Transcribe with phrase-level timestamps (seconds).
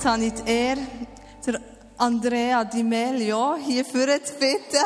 [0.00, 0.80] Jetzt habe ich die Ehre,
[1.46, 1.60] der
[1.98, 4.84] Andrea Di Melio hier vorne zu bitten.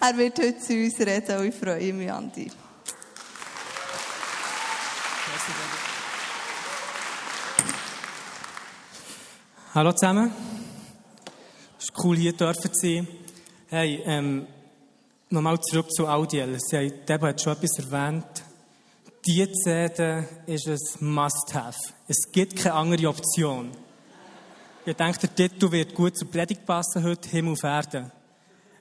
[0.00, 2.50] Er wird heute zu uns reden und ich freue mich, Andi.
[9.74, 10.32] Hallo zusammen.
[11.78, 13.08] Es ist cool, hier dürfen zu sein.
[13.68, 14.46] Hey, ähm,
[15.30, 16.58] nochmal zurück zu Audiel.
[16.58, 18.49] Sie haben, Debo hat schon etwas erwähnt.
[19.26, 21.78] Die CD ist ein Must-Have.
[22.08, 23.70] Es gibt keine andere Option.
[24.86, 28.10] Ich denke, der Titel wird gut zur Predigt passen heute, Himmel auf Erden.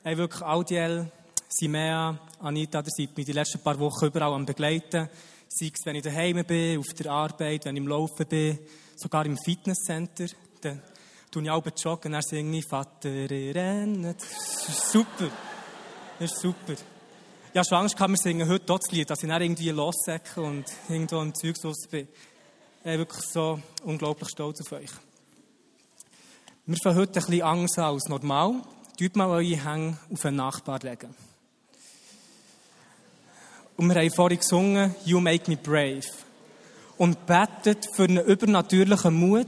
[0.01, 1.11] Hey, wirklich, Audiel,
[1.49, 5.09] Simea, Anita, ihr seid mich die letzten paar Wochen überall am Begleiten.
[5.49, 8.59] Sei es, wenn ich daheim bin, auf der Arbeit, wenn ich im Laufen bin,
[8.95, 10.27] sogar im Fitnesscenter.
[10.61, 10.81] Dann
[11.29, 14.15] tue ich auch joggen, dann singe ich Vater, ich renne.
[14.17, 15.29] Das ist super.
[16.17, 16.75] Das ist super.
[17.55, 20.39] Habe schon Angst gehabt, wir singen heute dort das Lied, dass ich dann irgendwie lossäcke
[20.39, 21.55] und irgendwo im Zeug
[21.89, 22.07] bin.
[22.07, 24.91] Ich bin wirklich so unglaublich stolz auf euch.
[26.67, 28.53] Wir fangen heute ein bisschen anders an als normal.
[28.99, 31.15] Tut mal eure Hänge auf einen Nachbar legen.
[33.77, 36.05] Und wir haben vorhin gesungen, You make me brave.
[36.99, 39.47] Und betet für einen übernatürlichen Mut,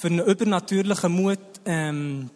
[0.00, 2.30] für einen übernatürlichen Mut ähm,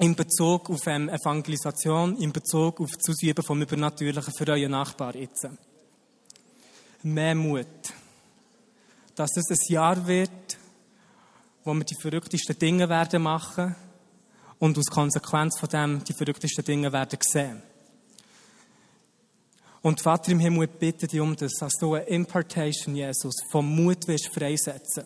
[0.00, 5.14] in Bezug auf ähm, Evangelisation, in Bezug auf das Ausüben vom Übernatürlichen für euren Nachbar
[5.14, 5.46] jetzt.
[7.02, 7.66] Mehr Mut.
[9.14, 10.58] Dass es ein Jahr wird,
[11.64, 13.76] wo wir die verrücktesten Dinge werden machen
[14.58, 17.62] und aus Konsequenz von dem die verrücktesten Dinge werden sehen.
[19.82, 23.66] Und Vater im Himmel, ich bitte dich um das, dass du eine Impartation, Jesus, vom
[23.66, 25.04] Mut wirst freisetzen.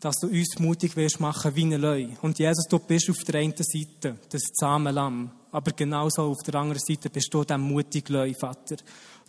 [0.00, 2.08] Dass du uns mutig wirst machen wie eine Leu.
[2.22, 5.30] Und Jesus, du bist auf der einen Seite das zahme Lamm.
[5.50, 8.76] Aber genauso auf der anderen Seite bist du der mutige Leu, Vater.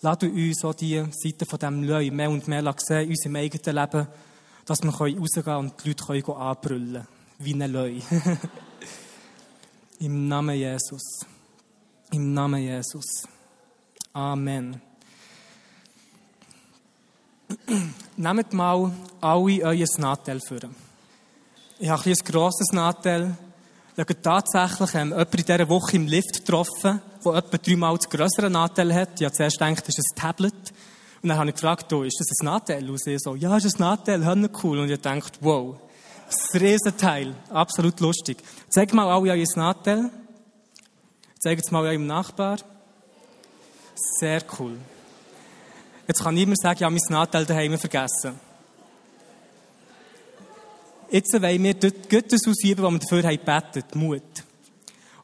[0.01, 3.75] Lass uns auch die Seite von diesem Leu mehr und mehr sehen in unserem eigenen
[3.75, 4.07] Leben,
[4.65, 7.07] dass wir rausgehen und die Leute können anbrüllen
[7.39, 7.99] Wie eine Leu.
[9.99, 11.25] Im Namen Jesus.
[12.11, 13.27] Im Namen Jesus.
[14.13, 14.88] Amen.
[18.17, 20.59] Nehmt mal alle euer Nattel für.
[21.79, 23.35] Ich habe ein, ein grosses Nattel.
[23.93, 28.09] Ich habe tatsächlich ähm, jemanden in dieser Woche im Lift getroffen, der etwa dreimal das
[28.09, 29.19] grössere Nattel hat.
[29.19, 30.73] Ich habe zuerst gedacht, das ist ein Tablet.
[31.21, 32.89] Und dann habe ich gefragt, oh, ist das ein Nattel?
[32.89, 34.79] Und sie so, ja, ist ein Nattel, hör cool.
[34.79, 35.77] Und ich dachte, wow,
[36.27, 38.37] das Riesenteil, absolut lustig.
[38.69, 40.11] Zeig mal alle euer Nattel.
[41.39, 42.57] Zeig es mal eurem Nachbar.
[43.95, 44.77] Sehr cool.
[46.09, 48.39] Jetzt kann niemand sagen, habe mein Nattel daheim vergessen.
[51.11, 54.23] Jetzt wollen wir dort das ausüben, was wir dafür haben Mut.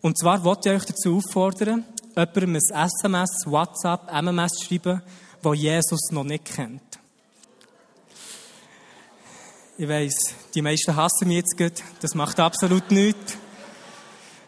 [0.02, 1.86] Und zwar wollte ich euch dazu auffordern,
[2.16, 5.02] jemandem ein SMS, WhatsApp, MMS zu schreiben,
[5.42, 7.00] wo Jesus noch nicht kennt.
[9.80, 11.84] Ich weiss, die meisten hassen mich jetzt gut.
[12.02, 13.40] Das macht absolut nichts.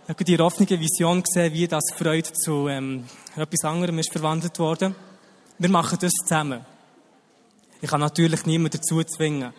[0.04, 3.06] Ich habe die offene Vision gesehen, wie das Freude zu ähm,
[3.36, 4.96] etwas anderem ist verwandelt worden.
[5.60, 6.66] Wir machen das zusammen.
[7.82, 9.54] Ich kann natürlich niemanden dazu zwingen.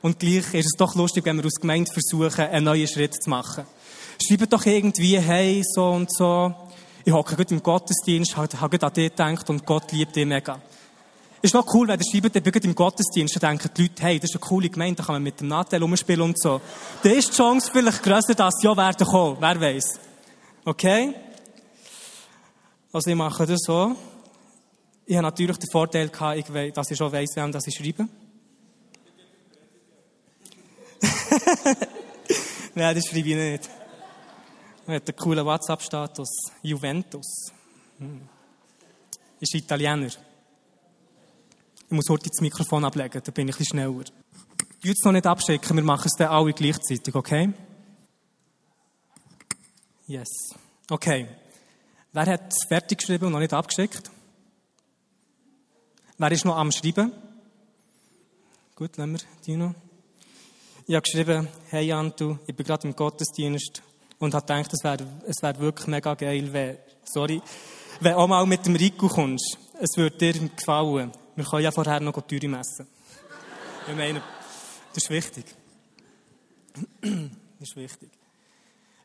[0.00, 3.30] Und gleich ist es doch lustig, wenn wir als Gemeinde versuchen, einen neuen Schritt zu
[3.30, 3.64] machen.
[4.26, 6.54] Schreibt doch irgendwie, hey, so und so.
[7.04, 10.60] Ich hocke gut im Gottesdienst, habe an dich gedacht und Gott liebt dich mega.
[11.42, 14.18] Ist noch cool, wenn ihr schreibt, ihr bin im Gottesdienst, dann denken die Leute, hey,
[14.18, 16.58] das ist eine coole Gemeinde, da kann man mit dem Nattel umspielen und so.
[17.02, 19.36] Dann ist die Chance vielleicht grösser, dass ja werden kommen.
[19.40, 20.00] Wer weiß.
[20.64, 21.14] Okay?
[22.90, 23.94] Also ich mache das so.
[25.06, 28.08] Ich habe natürlich den Vorteil gehabt, dass ich schon weiss, wem das ich schreibe.
[32.74, 33.68] Nein, das schreibe ich nicht.
[34.86, 36.28] Er hat einen coolen WhatsApp-Status.
[36.62, 37.52] Juventus.
[37.98, 38.22] Hm.
[39.40, 40.06] Ist Italiener.
[40.06, 40.14] Ich
[41.90, 44.04] muss heute das Mikrofon ablegen, dann bin ich ein bisschen schneller.
[44.82, 47.52] Es noch nicht abschicken, wir machen es dann alle gleichzeitig, okay?
[50.06, 50.28] Yes.
[50.90, 51.28] Okay.
[52.12, 54.10] Wer hat es fertig geschrieben und noch nicht abgeschickt?
[56.16, 57.10] Wer ist noch am Schreiben?
[58.76, 59.74] Gut, lassen wir Dino.
[60.86, 63.82] Ich habe geschrieben, hey Antu, ich bin gerade im Gottesdienst
[64.20, 67.42] und habe gedacht, es wäre es wär wirklich mega geil, wenn, sorry,
[67.98, 69.58] wenn auch mal mit dem Rico kommst.
[69.80, 71.10] Es würde dir gefallen.
[71.34, 72.86] Wir können ja vorher noch Türe messen.
[73.88, 74.22] Ich meine,
[74.94, 75.44] Das ist wichtig.
[77.02, 78.10] Das ist wichtig.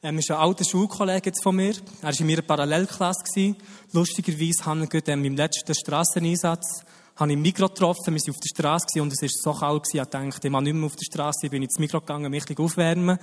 [0.03, 1.73] Ähm, ist ein alter Schulkollege jetzt von mir.
[2.01, 3.55] Er war in meiner Parallelklasse.
[3.93, 6.85] Lustigerweise haben wir ähm, im letzten Strasseneinsatz
[7.19, 8.15] habe ich Mikro getroffen.
[8.15, 9.85] Wir waren auf der Straße und es war so kalt.
[9.91, 11.39] Ich dachte, ich war nicht mehr auf der Straße.
[11.43, 13.19] Ich bin ins Mikro gegangen, mich aufwärmen.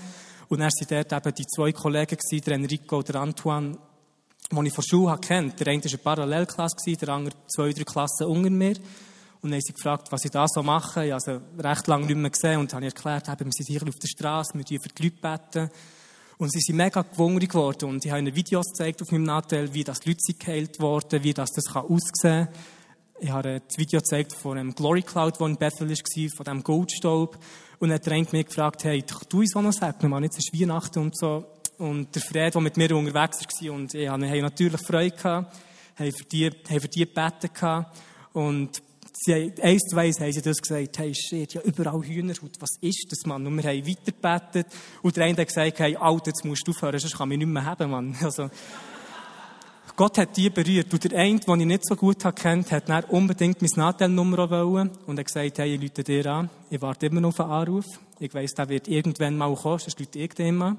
[0.49, 3.79] Und dann waren dort eben die zwei Kollegen, der Enrico und der Antoine,
[4.51, 5.59] die ich von Schule kennt.
[5.59, 8.77] Der eine war eine Parallelklasse, der andere zwei, drei Klassen unter mir.
[9.41, 11.07] Und dann haben sie gefragt, was ich da so mache.
[11.07, 13.97] Ich habe sie recht lange nicht mehr gesehen und habe erklärt, wir sind hier auf
[13.97, 15.17] der Straße, wir beten für die Leute.
[15.21, 15.71] Beten.
[16.39, 17.89] Und sie sind mega gewundert geworden.
[17.89, 21.33] Und ich habe ihnen Videos gezeigt auf meinem Nachteil, wie das Leute geheilt worden, wie
[21.33, 22.49] das, das aussehen kann.
[23.19, 26.63] Ich habe das Video gezeigt von einem Glory Cloud, das in Bethel war, von dem
[26.63, 27.39] Goldstaub.
[27.79, 30.53] Und dann hat der mich gefragt, hey, du uns auch noch sagen, man, jetzt ist
[30.53, 31.47] Weihnachten und so.
[31.79, 35.57] Und der Fred, der mit mir unterwegs war, und ich hatte natürlich Freude gehabt,
[35.99, 37.99] haben für die, haben für die gebeten gehabt.
[38.35, 38.83] Und
[39.15, 43.07] sie, eins zu eins haben sie das gesagt, hey, shit, ja, überall Hühnerhaut, was ist
[43.11, 43.47] das, Mann?
[43.47, 44.67] Und wir haben weiter gebetet.
[45.01, 47.49] Und der eine hat gesagt, hey, Alter, jetzt musst du aufhören, sonst kann ich nicht
[47.49, 48.15] mehr haben, Mann.
[48.23, 48.51] Also,
[49.97, 50.93] Gott hat die berührt.
[50.93, 54.91] Und der eine, den ich nicht so gut kennt, hat dann unbedingt mein Nachteilnummer wollen
[55.07, 56.51] und hat gesagt, hey, ich rufe dir an.
[56.69, 57.87] Ich warte immer noch auf einen Anruf.
[58.21, 60.79] Ich weiss, der wird irgendwann mal kommen, sonst rufe ich an.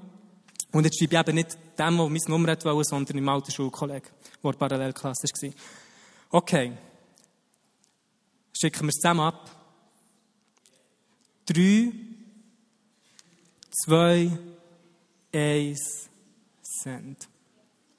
[0.72, 4.10] Und jetzt schreibe ich eben nicht dem, der mein Nummer wollen, sondern meinem alten Schulkollegen,
[4.44, 5.52] der Parallelklasse war.
[6.30, 6.74] Okay.
[8.54, 9.50] Schicken wir es zusammen ab.
[11.46, 11.92] Drei,
[13.72, 14.32] zwei,
[15.34, 16.10] eins,
[16.62, 17.28] send.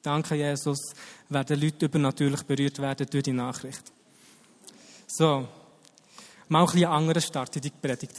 [0.08, 0.94] Danke, Jesus,
[1.28, 3.92] werden Leute übernatürlich berührt werden durch die Nachricht.
[5.06, 5.46] So.
[6.48, 8.18] Mal ein bisschen anderen Start in die Predigt.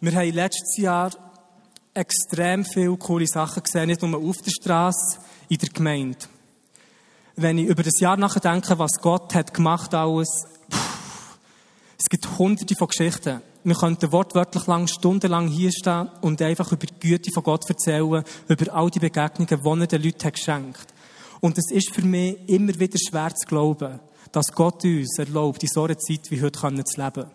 [0.00, 1.12] Wir haben letztes Jahr
[1.94, 6.18] extrem viele coole Sachen gesehen, nicht nur auf der Straße, in der Gemeinde.
[7.36, 10.28] Wenn ich über das Jahr nachdenke, was Gott hat gemacht alles,
[11.96, 13.40] es gibt hunderte von Geschichten.
[13.64, 18.22] Wir könnten wortwörtlich lang, stundenlang hier stehen und einfach über die Güte von Gott erzählen,
[18.48, 20.86] über all die Begegnungen, die er den Leuten hat geschenkt.
[21.40, 24.00] Und es ist für mich immer wieder schwer zu glauben,
[24.32, 27.30] dass Gott uns erlaubt, in so einer Zeit wie heute zu leben.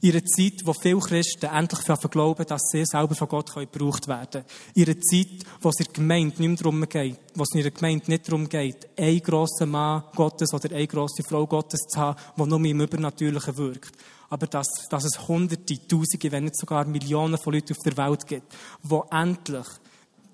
[0.00, 1.80] In einer Zeit, wo viele Christen endlich
[2.10, 4.44] glauben, dass sie selber von Gott gebraucht werden können.
[4.74, 7.70] In einer Zeit, wo es in der Gemeinde nicht darum geht, wo es in der
[7.72, 12.18] Gemeinde nicht darum geht, einen grossen Mann Gottes oder eine grosse Frau Gottes zu haben,
[12.36, 13.92] die nur im Übernatürlichen wirkt.
[14.30, 18.26] Aber dass, dass es Hunderte, Tausende, wenn nicht sogar Millionen von Leuten auf der Welt
[18.26, 19.66] gibt, die endlich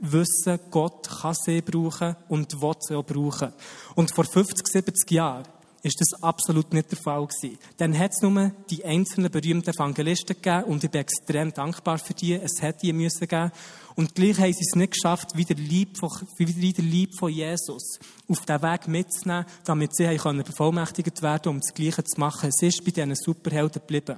[0.00, 3.52] wissen, Gott kann sie brauchen und will sie auch brauchen.
[3.94, 5.44] Und vor 50, 70 Jahren
[5.85, 7.58] ist das absolut nicht der Fall gewesen.
[7.76, 12.14] Dann hat es nur die einzelnen berühmten Evangelisten gegeben und ich bin extrem dankbar für
[12.14, 12.35] die.
[12.35, 13.52] Es hätte die müssen geben.
[13.96, 18.44] Und gleich haben sie es nicht geschafft, wieder Lieb von, der Lieb von Jesus auf
[18.44, 22.49] den Weg mitzunehmen, damit sie können bevollmächtigt werden, um das Gleiche zu machen.
[22.49, 24.17] Es ist bei diesen Superhelden geblieben.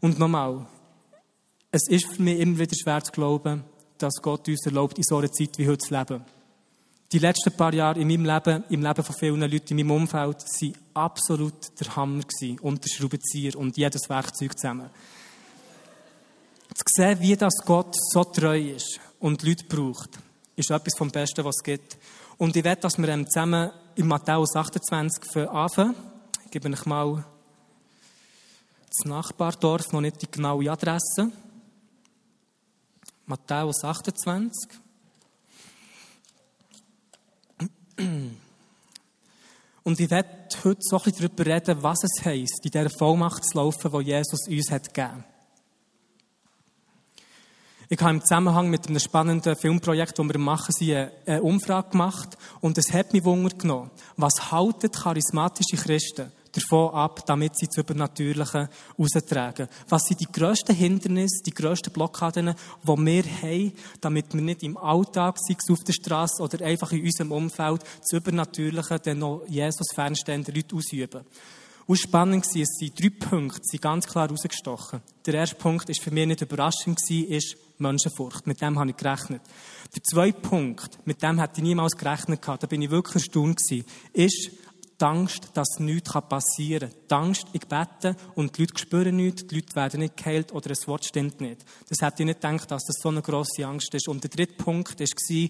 [0.00, 0.66] Und nochmal,
[1.70, 3.62] es ist für mich immer wieder schwer zu glauben,
[3.98, 6.24] dass Gott uns erlaubt, in so einer Zeit wie heute zu leben.
[7.12, 10.42] Die letzten paar Jahre in meinem Leben, im Leben von vielen Leuten in meinem Umfeld,
[10.42, 12.24] waren absolut der Hammer
[12.62, 14.90] und der Schraubenzieher und jedes Werkzeug zusammen.
[16.76, 20.10] Zu sehen, wie das Gott so treu ist und Leute braucht,
[20.56, 21.96] ist etwas vom Besten, was es gibt.
[22.36, 25.96] Und ich werde, dass wir zusammen in Matthäus 28 anfangen.
[26.44, 27.24] Ich gebe euch mal
[28.90, 31.32] das Nachbardorf, noch nicht die genaue Adresse.
[33.24, 34.78] Matthäus 28.
[39.82, 40.28] Und ich werde
[40.62, 44.10] heute so ein bisschen darüber reden, was es heisst, in dieser Vollmacht zu laufen, die
[44.10, 45.24] Jesus uns hat gegeben
[47.88, 50.74] Ich habe im Zusammenhang mit einem spannenden Filmprojekt, das wir machen,
[51.26, 53.92] eine Umfrage gemacht und es hat mich Wunder genommen.
[54.16, 59.68] Was halten charismatische Christen davon ab, damit sie das Übernatürliche austragen.
[59.88, 64.76] Was sind die grössten Hindernisse, die grössten Blockaden, die wir haben, damit wir nicht im
[64.78, 69.42] Alltag, sei es auf der Straße oder einfach in unserem Umfeld, das Übernatürliche, den noch
[69.46, 71.24] Jesus fernstehende Leute ausüben.
[71.86, 75.02] Und spannend war, es sind drei Punkte, die ganz klar rausgestochen.
[75.24, 78.46] Der erste Punkt ist für mich nicht überraschend ist Menschenfurcht.
[78.46, 79.42] Mit dem habe ich gerechnet.
[79.94, 83.58] Der zweite Punkt, mit dem hätte ich niemals gerechnet gehabt, da bin ich wirklich erstaunt
[83.58, 84.50] gewesen, ist
[85.00, 86.98] die Angst, dass nichts passieren kann.
[87.10, 90.70] Die Angst, ich bete und die Leute spüren nichts, die Leute werden nicht geheilt oder
[90.70, 91.64] ein Wort stimmt nicht.
[91.88, 94.08] Das hätte ich nicht gedacht, dass das so eine grosse Angst ist.
[94.08, 95.48] Und der dritte Punkt war,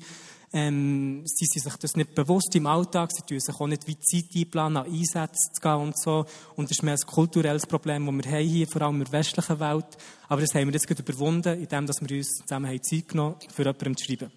[0.57, 3.99] ähm, sie sind sich das nicht bewusst im Alltag, sie tun sich auch nicht wie
[3.99, 6.25] Zeit einplanen, an Einsätze zu gehen und so.
[6.55, 9.13] Und das ist mehr ein kulturelles Problem, das wir haben hier, vor allem in der
[9.13, 9.99] westlichen Welt.
[10.29, 13.65] Aber das haben wir jetzt gerade überwunden, indem wir uns zusammen Zeit genommen haben, für
[13.65, 14.33] jemanden zu schreiben.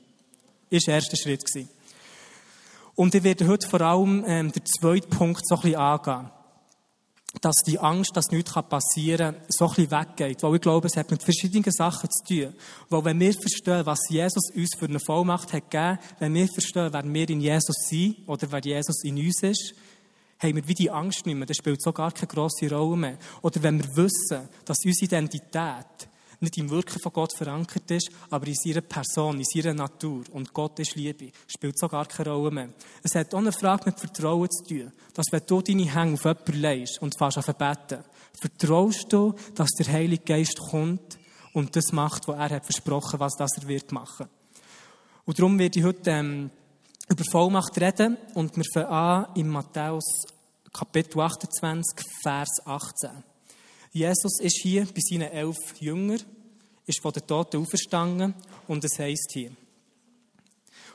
[0.70, 1.68] Das war der erste Schritt.
[2.96, 6.32] Und ich werde heute vor allem ähm, den zweiten Punkt so ein bisschen angehen.
[7.42, 10.44] Dass die Angst, dass nichts passieren kann, so ein bisschen weggeht.
[10.44, 12.54] Weil ich glaube, es hat mit verschiedenen Sachen zu tun.
[12.90, 16.90] Weil wenn wir verstehen, was Jesus uns für eine Vollmacht hat gegeben, wenn wir verstehen,
[16.92, 19.76] wer wir in Jesus sind oder wer Jesus in uns ist,
[20.40, 21.46] haben wir wie die Angst nicht mehr.
[21.46, 23.18] Das spielt so gar keine grosse Rolle mehr.
[23.42, 26.09] Oder wenn wir wissen, dass unsere Identität
[26.40, 30.24] nicht im Wirken von Gott verankert ist, aber in seiner Person, in seiner Natur.
[30.32, 31.32] Und Gott ist Liebe.
[31.48, 32.70] Spielt so gar keine Rolle mehr.
[33.04, 34.92] Es hat auch eine Frage mit Vertrauen zu tun.
[35.14, 38.04] Dass wenn du deine Hände auf jemanden legst und fährst an beten,
[38.40, 41.18] vertraust du, dass der Heilige Geist kommt
[41.54, 44.28] und das macht, was er hat versprochen, was das er wird machen.
[45.26, 46.52] Und darum werde ich heute ähm,
[47.10, 50.06] über Vollmacht reden und wir fangen an in Matthäus
[50.72, 53.29] Kapitel 28, Vers 18.
[53.92, 56.22] Jesus ist hier bei seinen elf Jüngern,
[56.86, 58.34] ist von den Toten auferstanden
[58.68, 59.52] und es heißt hier.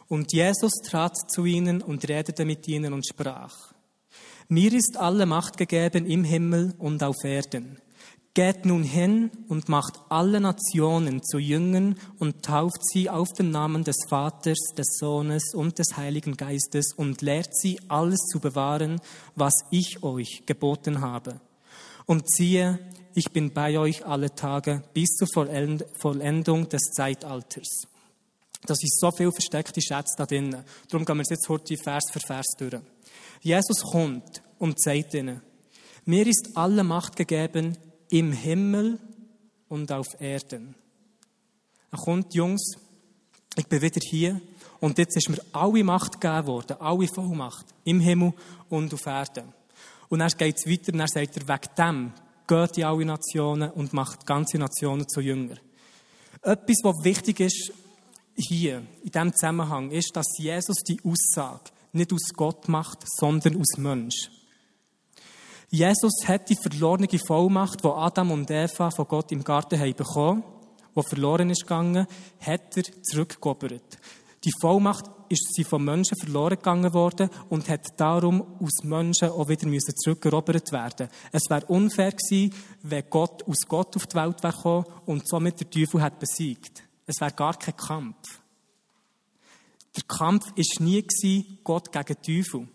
[0.09, 3.73] Und Jesus trat zu ihnen und redete mit ihnen und sprach,
[4.49, 7.79] mir ist alle Macht gegeben im Himmel und auf Erden.
[8.35, 13.85] Geht nun hin und macht alle Nationen zu Jüngern und tauft sie auf den Namen
[13.85, 19.01] des Vaters, des Sohnes und des Heiligen Geistes und lehrt sie alles zu bewahren,
[19.37, 21.41] was ich euch geboten habe.
[22.07, 22.79] Und siehe,
[23.15, 27.87] ich bin bei euch alle Tage bis zur Vollendung des Zeitalters.
[28.67, 30.65] Das ist so viel versteckte Schätze da drinnen.
[30.89, 32.83] Darum gehen wir jetzt heute Vers für Vers durch.
[33.41, 35.43] Jesus kommt und sagt ihnen,
[36.07, 37.79] mir ist alle Macht gegeben
[38.11, 38.99] im Himmel
[39.69, 40.75] und auf Erden.
[41.91, 42.77] Er kommt, Jungs,
[43.57, 44.41] ich bin wieder hier
[44.81, 48.33] und jetzt ist mir alle Macht gegeben worden, alle Vollmacht im Himmel
[48.69, 49.54] und auf Erden.
[50.15, 52.13] Und dann geht es weiter und dann sagt er, wegen dem
[52.47, 55.57] geht in alle Nationen und macht ganze Nationen zu Jünger.
[56.41, 57.73] Etwas, was wichtig ist
[58.37, 63.77] hier, in diesem Zusammenhang, ist, dass Jesus die Aussage nicht aus Gott macht, sondern aus
[63.77, 64.31] Mensch.
[65.69, 70.45] Jesus hat die verlorene Vollmacht, die Adam und Eva von Gott im Garten haben bekommen,
[70.95, 72.07] die verloren ist gegangen,
[72.39, 73.99] hat er zurückgeobert.
[74.45, 79.49] Die Vollmacht ist sie von Menschen verloren gegangen worden und hat darum aus Menschen auch
[79.49, 81.09] wieder müssen zurückerobert werden.
[81.33, 85.71] Es wäre unfair gewesen, wenn Gott aus Gott auf die Welt wäre und somit der
[85.71, 86.83] Teufel hat besiegt.
[87.07, 88.41] Es wäre gar kein Kampf.
[89.97, 92.69] Der Kampf ist nie gewesen, Gott gegen Teufel.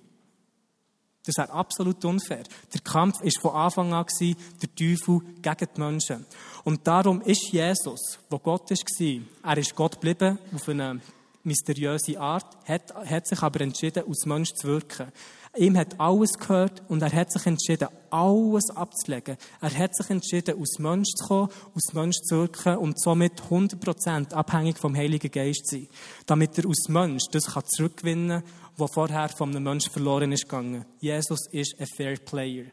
[1.25, 2.43] Das wäre absolut unfair.
[2.73, 6.25] Der Kampf ist von Anfang an gewesen, der Teufel gegen die Menschen.
[6.63, 11.01] Und darum ist Jesus, wo Gott ist, er ist Gott geblieben auf eine
[11.43, 15.11] mysteriöse Art, hat, hat sich aber entschieden, aus Mensch zu wirken.
[15.57, 19.37] Ihm hat alles gehört und er hat sich entschieden, alles abzulegen.
[19.61, 24.33] Er hat sich entschieden, aus Mensch zu kommen, aus Mensch zu wirken und somit 100%
[24.33, 25.87] abhängig vom Heiligen Geist zu sein.
[26.27, 30.43] Damit er aus Mensch das kann zurückgewinnen kann, was vorher von einem Menschen verloren ist
[30.43, 30.85] gegangen.
[30.99, 32.65] Jesus ist ein Fair Player.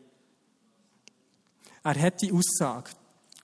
[1.82, 2.90] Er hat die Aussage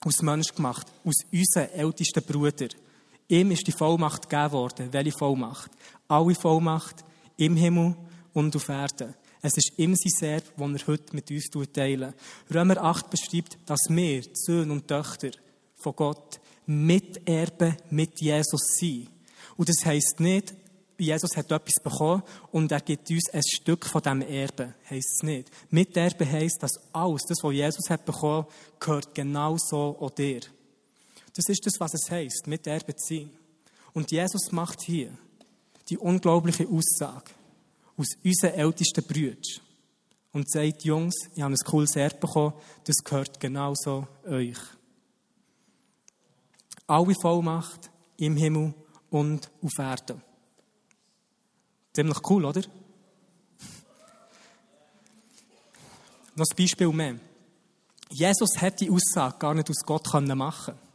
[0.05, 2.69] aus Mensch gemacht, aus unserem ältesten Bruder.
[3.29, 4.93] Ihm ist die Vollmacht gegeben worden.
[4.93, 5.71] Welche Vollmacht?
[6.09, 7.05] Alle Vollmacht
[7.37, 7.97] im Himmel
[8.33, 9.15] und auf Erden.
[9.41, 12.15] Es ist ihm sein Erbe, das er heute mit uns teilt.
[12.53, 15.31] Römer 8 beschreibt, dass wir, Söhne und Töchter
[15.75, 19.09] von Gott, Miterben mit Jesus sind.
[19.57, 20.55] Und das heisst nicht,
[20.97, 24.75] Jesus hat etwas bekommen und er gibt uns ein Stück von diesem Erbe.
[24.89, 25.51] Heisst es nicht.
[25.71, 28.47] Miterbe heisst, dass alles, das, was Jesus hat bekommen,
[28.79, 30.41] gehört genauso auch dir.
[31.35, 33.31] Das ist das, was es heißt, mit Erbe zu sein.
[33.93, 35.17] Und Jesus macht hier
[35.89, 37.31] die unglaubliche Aussage
[37.97, 39.43] aus unseren ältesten Brüdern
[40.33, 44.59] und sagt, Jungs, ich habe ein cooles Erbe bekommen, das gehört genauso euch.
[46.87, 48.75] Alle Vollmacht im Himmel
[49.11, 50.23] und auf Erden.
[51.93, 52.63] Ziemlich cool, oder?
[56.35, 57.17] Noch ein Beispiel mehr.
[58.11, 60.92] Jesus hätte die Aussage gar nicht aus Gott machen können.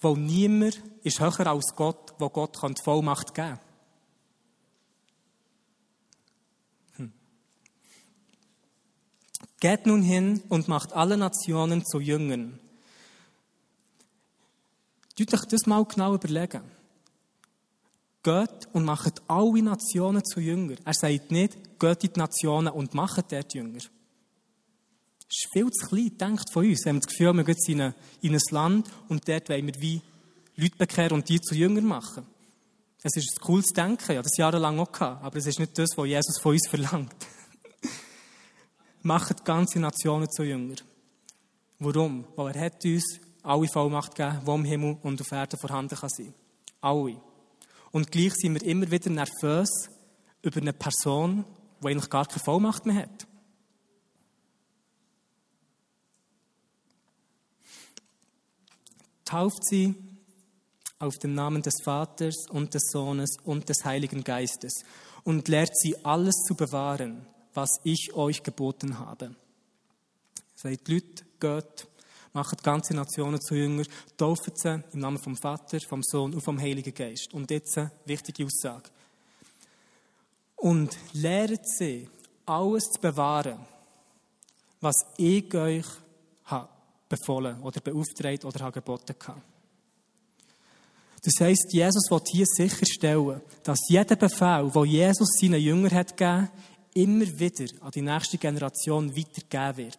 [0.00, 3.60] Weil niemand ist höher als Gott, wo Gott die Vollmacht geben kann.
[6.96, 7.12] Hm.
[9.58, 12.60] Geht nun hin und macht alle Nationen zu Jüngern.
[15.16, 16.62] Tut euch das mal genau überlegen.
[18.22, 20.78] Geht und macht alle Nationen zu Jüngern.
[20.84, 23.80] Er sagt nicht, geht in die Nationen und macht dort Jünger.
[25.28, 26.84] Ist viel zu klein, denkt von uns.
[26.84, 29.80] Wir haben das Gefühl, wir gehen in ein, in ein Land und dort wollen wir
[29.80, 30.00] wie
[30.56, 32.26] Leute bekehren und die zu Jüngern machen.
[33.02, 35.90] Es ist ein cooles Denken, ja, das jahrelang auch gehabt, aber es ist nicht das,
[35.96, 37.14] was Jesus von uns verlangt.
[39.02, 40.80] Macht ganze Nationen zu Jüngern.
[41.78, 42.24] Warum?
[42.34, 46.08] Weil er hat uns alle Vollmacht gegeben, die im Himmel und auf Erden vorhanden kann
[46.08, 46.34] sein.
[46.80, 47.20] Alle.
[47.92, 49.70] Und gleich sind wir immer wieder nervös
[50.42, 51.44] über eine Person,
[51.80, 53.27] die eigentlich gar keine Vollmacht mehr hat.
[59.28, 59.94] Tauft sie
[60.98, 64.84] auf den Namen des Vaters und des Sohnes und des Heiligen Geistes
[65.22, 69.34] und lehrt sie alles zu bewahren, was ich euch geboten habe.
[70.54, 71.86] Seid Leute, geht,
[72.32, 73.84] macht ganze Nationen zu Jünger,
[74.16, 77.32] taufen sie im Namen vom Vater, vom Sohn und vom Heiligen Geist.
[77.34, 78.88] Und jetzt eine wichtige Aussage.
[80.56, 82.08] Und lehrt sie,
[82.46, 83.58] alles zu bewahren,
[84.80, 85.84] was ich euch
[87.08, 89.40] befohlen oder beauftragt oder habe geboten habe.
[91.22, 96.48] Das heisst, Jesus will hier sicherstellen, dass jeder Befehl, den Jesus seinen Jüngern hat gegeben,
[96.94, 99.98] immer wieder an die nächste Generation weitergegeben wird.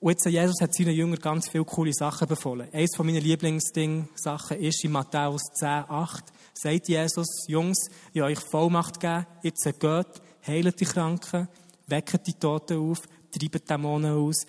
[0.00, 2.68] Und jetzt, Jesus hat seinen Jüngern ganz viele coole Sachen befohlen.
[2.72, 8.38] Eines von meinen Lieblingssachen ist in Matthäus 10, 8, sagt Jesus, Jungs, ich habe euch
[8.38, 11.48] Vollmacht gegeben, jetzt geht, heilt die Kranken,
[11.86, 14.46] weckt die Toten auf, treibt Dämonen aus,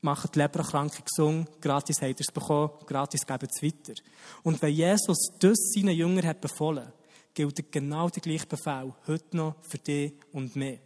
[0.00, 4.00] macht die Leberkranken gesund, gratis habt ihr es bekommen, gratis geben es weiter.
[4.42, 6.92] Und wenn Jesus das seinen Jüngern hat befohlen,
[7.34, 10.80] gilt genau der gleiche Befehl heute noch für dich und mich.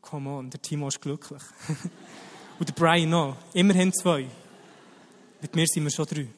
[0.00, 1.42] Come on, der Timo ist glücklich.
[2.58, 3.36] und der Brian noch.
[3.54, 4.28] Immerhin zwei.
[5.40, 6.28] Mit mir sind wir schon drei.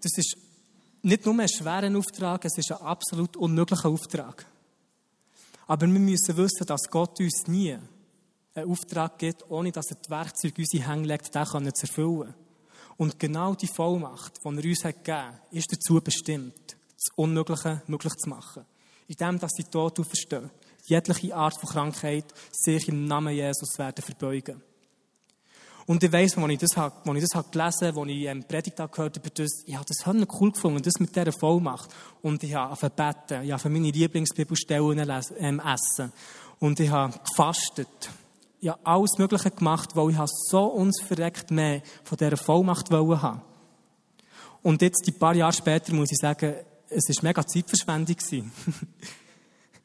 [0.00, 0.36] Das ist
[1.02, 4.46] nicht nur ein schwerer Auftrag, es ist ein absolut unmöglicher Auftrag.
[5.68, 7.76] Aber wir müssen wissen, dass Gott uns nie
[8.54, 12.34] einen Auftrag gibt, ohne dass er die Werkzeuge in unsere Hände legt, den zu erfüllen.
[12.96, 18.14] Und genau die Vollmacht, die er uns gegeben hat, ist dazu bestimmt, das Unmögliche möglich
[18.14, 18.64] zu machen.
[19.08, 20.50] Indem, dass die Toten auferstehen,
[20.86, 24.62] jegliche Art von Krankheit sich im Namen Jesus werden verbeugen.
[25.88, 28.26] Und ich weiss, als ich das, habe, als ich das habe gelesen habe, als ich
[28.26, 30.06] ähm, Predigt gehört über das, ich habe das
[30.38, 31.88] cool gefunden, das mit dieser Vollmacht.
[32.20, 36.12] Und ich habe angefangen beten, ich habe meine Lieblingsbibelstellen ähm, essen.
[36.58, 37.88] Und ich habe gefastet.
[38.60, 40.18] Ich habe alles Mögliche gemacht, weil ich
[40.50, 43.40] so uns verreckt mehr von dieser Vollmacht wollen haben.
[44.62, 46.52] Und jetzt, ein paar Jahre später, muss ich sagen,
[46.90, 48.16] es war mega Zeitverschwendung.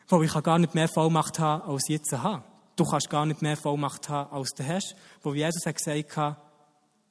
[0.09, 2.43] weil ich gar nicht mehr Vollmacht habe, als ich jetzt habe
[2.75, 4.95] du kannst gar nicht mehr Vollmacht haben, als du hast.
[5.21, 6.37] Wo Jesus hat gesagt hat,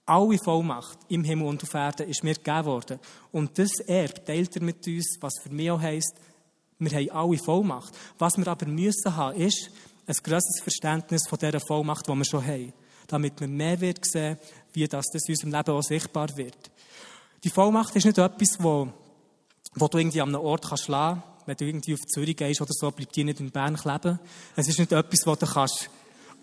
[0.05, 2.99] alle Vollmacht im Himmel und auf Erden ist mir gegeben worden.
[3.31, 6.15] Und das Erb teilt er mit uns, was für mich auch heisst,
[6.79, 7.95] wir haben alle Vollmacht.
[8.19, 9.71] Was wir aber müssen haben, ist
[10.07, 12.73] ein grosses Verständnis von dieser Vollmacht, die wir schon haben.
[13.07, 14.37] Damit wir mehr wird sehen,
[14.73, 16.71] wie das, in unserem Leben auch sichtbar wird.
[17.45, 18.89] Die Vollmacht ist nicht etwas, wo,
[19.75, 20.89] wo du irgendwie an einem Ort kannst
[21.47, 24.19] wenn du irgendwie auf Zürich gehst oder so, bleibt die nicht in Bern kleben.
[24.57, 25.91] Es ist nicht etwas, das du kannst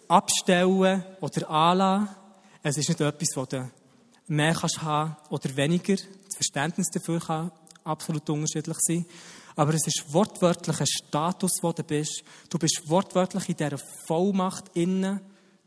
[0.08, 2.10] abstellen oder anlassen.
[2.64, 3.72] Es ist nicht etwas, das du
[4.28, 5.96] mehr kannst haben oder weniger.
[5.96, 7.52] Das Verständnis dafür kann
[7.84, 9.06] absolut unterschiedlich sein.
[9.56, 12.24] Aber es ist wortwörtlich ein Status, wo du bist.
[12.50, 15.20] Du bist wortwörtlich in dieser Vollmacht innen,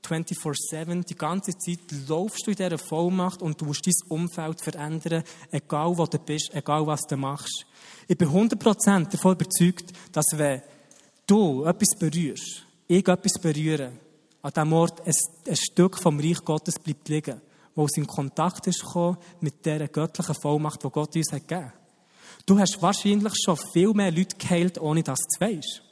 [0.03, 1.05] 24-7.
[1.05, 5.97] Die ganze Zeit laufst du in dieser Vollmacht und du musst dein Umfeld verändern, egal
[5.97, 7.67] wo du bist, egal was du machst.
[8.13, 10.61] Ich bin 100% davon überzeugt, dass wenn
[11.27, 13.93] du etwas berührst, ich etwas berühre,
[14.43, 15.15] an diesem Ort ein,
[15.49, 17.41] ein Stück vom Reich Gottes bleibt liegen,
[17.75, 18.85] wo es in Kontakt ist
[19.41, 21.73] mit dieser göttlichen Vollmacht, die Gott uns hat gegeben.
[22.45, 25.83] Du hast wahrscheinlich schon viel mehr Leute geheilt, ohne dass du es weißt.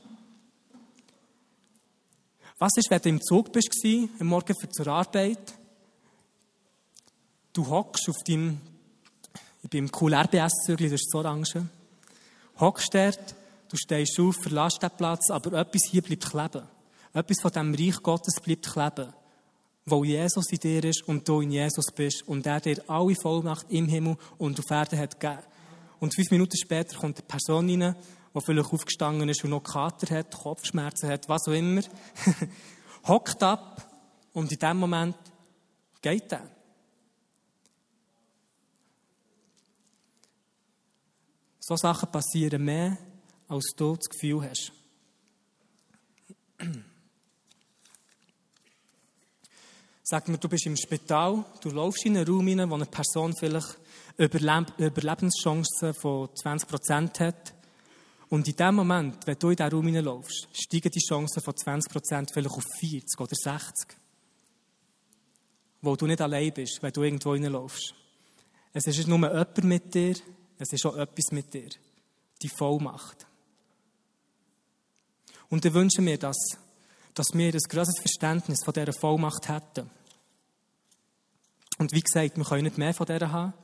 [2.59, 3.71] Was ist, wenn du im Zug bist,
[4.19, 5.55] am Morgen für zur Arbeit?
[7.55, 8.61] Du hockst auf deinem,
[9.63, 11.65] ich bin im coolen RBS-Zügel, das ist das Orange
[12.61, 13.35] hockst dort,
[13.69, 16.69] du stehst auf, verlässt den Platz, aber etwas hier bleibt kleben.
[17.13, 19.13] Etwas von dem Reich Gottes bleibt kleben.
[19.87, 23.67] Wo Jesus in dir ist und du in Jesus bist und er dir alle Vollmacht
[23.71, 25.43] im Himmel und auf Erden hat gegeben.
[25.99, 27.97] Und fünf Minuten später kommt eine Person rein,
[28.35, 31.83] die vielleicht aufgestanden ist und noch Kater hat, Kopfschmerzen hat, was auch immer.
[33.09, 33.87] Hockt ab
[34.33, 35.17] und in dem Moment
[36.01, 36.60] geht er.
[41.61, 42.97] So Sachen passieren mehr,
[43.47, 44.73] als du das Gefühl hast.
[50.03, 53.37] Sag mir, du bist im Spital, du läufst in einen Raum hinein, wo eine Person
[53.37, 53.79] vielleicht
[54.17, 57.55] Überlebenschancen von 20% hat.
[58.29, 62.33] Und in dem Moment, wenn du in diesen Raum hineinläufst, steigen die Chancen von 20%
[62.33, 63.97] vielleicht auf 40 oder 60.
[65.83, 67.95] Wo du nicht allein bist, wenn du irgendwo hineinläufst.
[68.73, 70.15] Es ist nur jemand mit dir,
[70.61, 71.71] es ist auch etwas mit dir.
[72.43, 73.27] Die Vollmacht.
[75.49, 76.37] Und ich wünsche mir, dass,
[77.15, 79.91] dass wir ein grosses Verständnis von dieser Vollmacht hätten.
[81.79, 83.55] Und wie gesagt, wir können nicht mehr von dieser haben,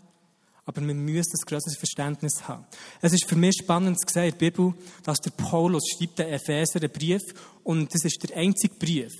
[0.64, 2.66] aber wir müssen ein grosses Verständnis haben.
[3.02, 6.28] Es ist für mich spannend zu sehen in der Bibel, dass der Paulus schreibt den
[6.28, 7.22] Epheser einen Brief
[7.62, 9.12] und das ist der einzige Brief,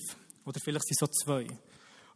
[0.47, 1.47] oder vielleicht sind es so zwei,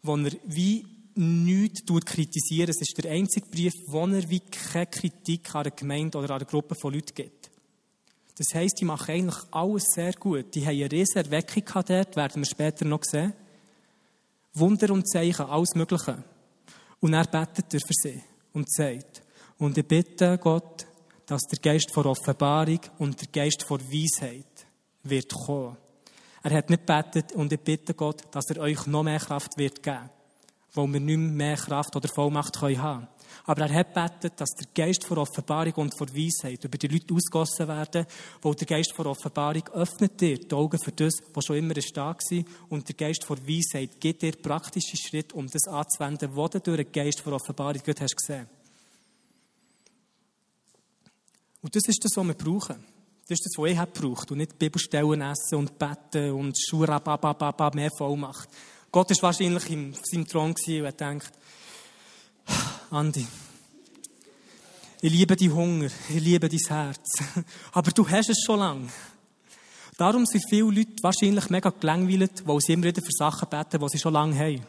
[0.02, 2.70] wo er wie nichts kritisiert.
[2.70, 6.38] Es ist der einzige Brief, wo er wie keine Kritik an der Gemeinde oder an
[6.38, 7.50] der Gruppe von Leuten gibt.
[8.36, 10.54] Das heisst, die machen eigentlich alles sehr gut.
[10.54, 13.34] Die haben eine riesige Erweckung gehabt dort, werden wir später noch sehen.
[14.54, 16.22] Wunder und Zeichen, alles Mögliche.
[17.00, 19.22] Und er betet er für sie und sagt,
[19.58, 20.86] und ich bitte Gott,
[21.26, 24.66] dass der Geist vor Offenbarung und der Geist vor Weisheit
[25.02, 25.76] wird kommen.
[26.42, 29.82] Er hat nicht betet und ich bitte Gott, dass er euch noch mehr Kraft wird
[29.82, 30.08] geben,
[30.74, 33.08] weil wir nicht mehr Kraft oder Vollmacht haben können.
[33.44, 37.14] Aber er hat betet, dass der Geist vor Offenbarung und vor Weisheit über die Leute
[37.14, 38.06] ausgossen werden,
[38.42, 42.06] wo der Geist vor Offenbarung öffnet dir die Augen für das, was schon immer da
[42.06, 46.60] war, und der Geist vor Weisheit gibt dir praktische Schritte, um das anzuwenden, was du
[46.60, 48.46] durch den Geist vor Offenbarung gut hast gesehen.
[51.62, 52.84] Und das ist das, was wir brauchen.
[53.28, 54.30] Das ist das, was ich habe gebraucht.
[54.32, 58.48] Und nicht Bibelstellen essen und beten und Schurababababa mehr Vollmacht.
[58.92, 61.30] Gott war wahrscheinlich in seinem Thron und er denkt,
[62.90, 63.26] Andi,
[65.00, 66.98] ich liebe die Hunger, ich liebe dein Herz.
[67.72, 68.88] Aber du hast es schon lange.
[69.96, 73.88] Darum sind viele Leute wahrscheinlich mega gelangweilt, weil sie immer wieder für Sachen beten, die
[73.88, 74.62] sie schon lange haben.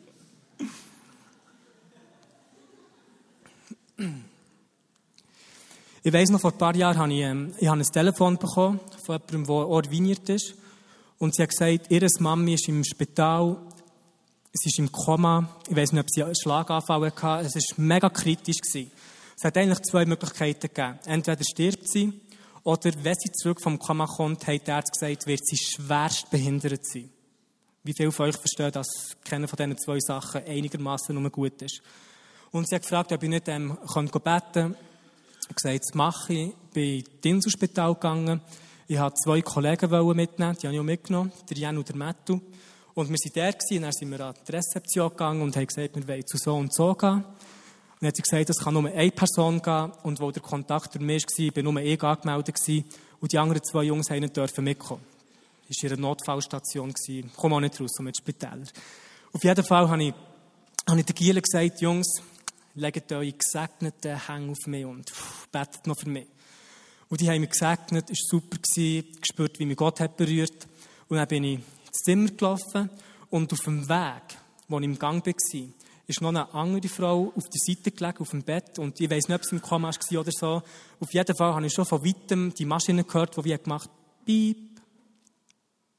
[6.04, 8.80] ich weiss noch, vor ein paar Jahren habe ich, ähm, ich habe ein Telefon bekommen
[9.06, 10.56] von jemandem, der ordiniert ist.
[11.24, 13.56] Und sie hat gesagt, ihre Mami ist im Spital
[14.52, 15.56] Sie ist im Koma.
[15.70, 17.48] Ich weiß nicht, ob sie einen Schlaganfall hatte.
[17.48, 18.58] Es war mega kritisch.
[18.66, 18.86] Es
[19.42, 21.00] hat eigentlich zwei Möglichkeiten gegeben.
[21.06, 22.12] Entweder stirbt sie,
[22.64, 26.86] oder wenn sie zurück vom Koma kommt, hat der Arzt gesagt, wird sie schwerst behindert
[26.86, 27.10] sein.
[27.86, 31.82] Wie viele von euch verstehen, dass keiner von diesen zwei Sachen einigermaßen nur gut ist?
[32.52, 34.76] Und sie hat gefragt, ob ich nicht ähm, beten kann.
[34.76, 36.34] Ich habe gesagt, das mache.
[36.34, 38.42] Ich bin ins Inselspital gegangen.
[38.88, 42.42] Ich wollte zwei Kollegen mitnehmen, die habe ich auch mitgenommen, der Jan und der Mattu.
[42.96, 45.96] Und wir waren der und dann sind wir an die Rezeption gegangen und haben gesagt,
[45.96, 47.10] wir wollen zu so und so gehen.
[47.14, 47.24] Und
[48.02, 49.92] dann hat sie gesagt, es kann nur eine Person gehen.
[50.04, 52.86] Und wo der Kontakt durch mich war, bin nur ich angemeldet gewesen.
[53.20, 55.02] Und die anderen zwei Jungs haben nicht dürfen mitkommen.
[55.70, 56.94] Das war ihre Notfallstation.
[57.08, 58.68] Ich komme auch nicht raus, mit Spitälern.
[59.32, 60.14] Auf jeden Fall habe ich,
[60.88, 62.22] habe ich den Gielen gesagt, Jungs,
[62.76, 66.28] legt eure gesegneten Hänge auf mich und pff, betet noch für mich.
[67.14, 68.58] Und die haben mich gesegnet, es war super,
[69.22, 70.68] gespürt, wie mich Gott hat berührt.
[71.08, 72.90] Und dann bin ich ins Zimmer gelaufen
[73.30, 74.24] und auf dem Weg,
[74.68, 75.34] wo ich im Gang war,
[76.08, 78.80] ist noch eine andere Frau auf der Seite gelegen, auf dem Bett.
[78.80, 80.64] Und ich weiß nicht, ob sie im Koma war oder so.
[81.00, 83.92] Auf jeden Fall habe ich schon von weitem die Maschine gehört, die wie gemacht
[84.26, 84.82] Piep,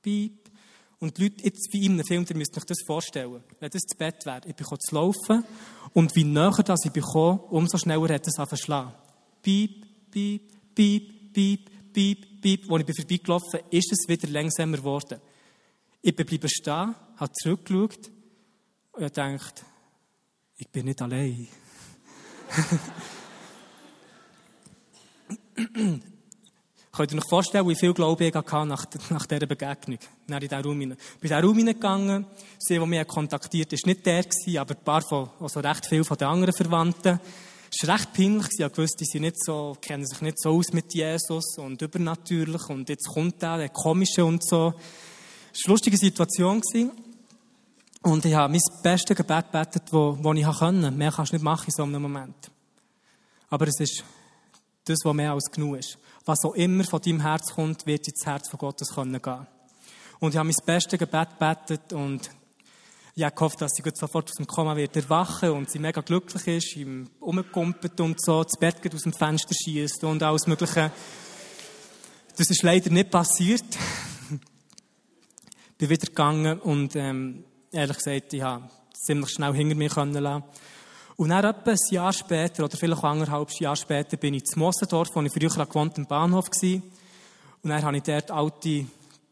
[0.03, 0.51] piep.
[0.99, 3.41] Und die Leute, jetzt wie in einem Film, ihr müsst euch das vorstellen.
[3.61, 5.45] Wenn das das Bett wäre, ich bekomme zu laufen.
[5.93, 8.93] Und wie näher das ich bekomme, umso schneller hat es angefangen
[9.43, 12.71] Piep, piep, piep, piep, piep, piep.
[12.71, 15.21] Als ich vorbeigelaufen bin, ist es wieder langsamer geworden.
[16.03, 18.11] Ich bin bleiben stehen, habe zurückgeschaut
[18.93, 19.65] und habe gedacht,
[20.57, 21.49] ich bin nicht allein.
[26.93, 29.99] Könnt ihr euch vorstellen, wie viel Glaube ich hatte nach, nach dieser Begegnung?
[30.29, 30.97] Nach in diesen Raum hinein.
[30.97, 32.27] Bin in diesen Raum hineingegangen.
[32.59, 34.25] Sie, die mich kontaktiert hat, war nicht der,
[34.61, 37.19] aber ein paar von, also recht viele von den anderen Verwandten.
[37.77, 38.47] Es war recht peinlich.
[38.57, 42.69] Ich wusste, die sind nicht so, kennen sich nicht so aus mit Jesus und übernatürlich.
[42.69, 44.75] Und jetzt kommt der, der Komische und so.
[45.53, 46.63] Es war eine lustige Situation.
[48.03, 50.91] Und ich habe mein bestes Gebet gebetet, das ich konnte.
[50.93, 52.51] Mehr kannst du nicht machen in so einem Moment.
[53.49, 54.05] Aber es ist
[54.85, 55.99] das, was mehr als genug ist.
[56.25, 59.47] Was auch immer von deinem Herz kommt, wird ins Herz von Gottes gehen können.
[60.21, 62.31] Und ich habe mein bestes Gebet gebetet und
[63.17, 66.47] ich habe gehofft, dass sie sofort aus dem Koma wird erwachen und sie mega glücklich
[66.49, 70.91] ist, ihm umgekumpelt und so, das Bett aus dem Fenster schießt und alles Mögliche.
[72.37, 73.65] Das ist leider nicht passiert
[75.79, 80.45] bin wieder gegangen und ähm, ehrlich gesagt, ich habe ziemlich schnell hinter mir können lassen.
[81.17, 84.59] Und dann etwa ein Jahr später, oder vielleicht auch anderthalb Jahre später, bin ich zu
[84.59, 86.83] Mossendorf, wo ich früher gewohnt im Bahnhof war.
[87.63, 88.87] Und dann hatte ich dort alte,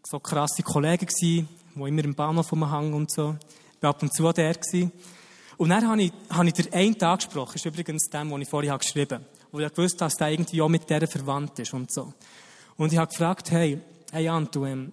[0.05, 3.37] so krasse Kollegen, die immer im Bahnhof rumhängen und so.
[3.83, 4.55] Ich war ab und zu der.
[5.57, 8.43] Und dann habe ich, habe ich den einen Tag gesprochen, das ist übrigens dem, den
[8.43, 11.75] ich vorher geschrieben habe, wo ich wusste, dass der irgendwie auch mit der verwandt ist
[11.75, 12.15] und so.
[12.77, 13.81] Und ich habe gefragt, hey,
[14.13, 14.93] hey Jan, du, ähm,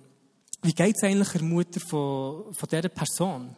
[0.63, 3.55] wie es eigentlich der Mutter von, von dieser Person?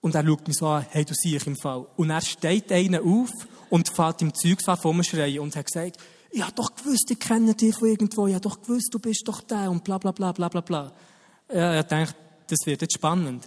[0.00, 1.84] Und er schaut mich so an, hey, du siehst im Fall.
[1.96, 3.30] Und er steht einen auf
[3.68, 5.96] und fährt im Zeugs an vom Schreien und hat gesagt,
[6.30, 9.26] ich hab doch gewusst, ich kenne dich von irgendwo, ich hab doch gewusst, du bist
[9.26, 10.92] doch der und bla, bla, bla, bla, bla, bla.
[11.52, 12.14] Ja, er denkt,
[12.46, 13.44] das wird jetzt spannend.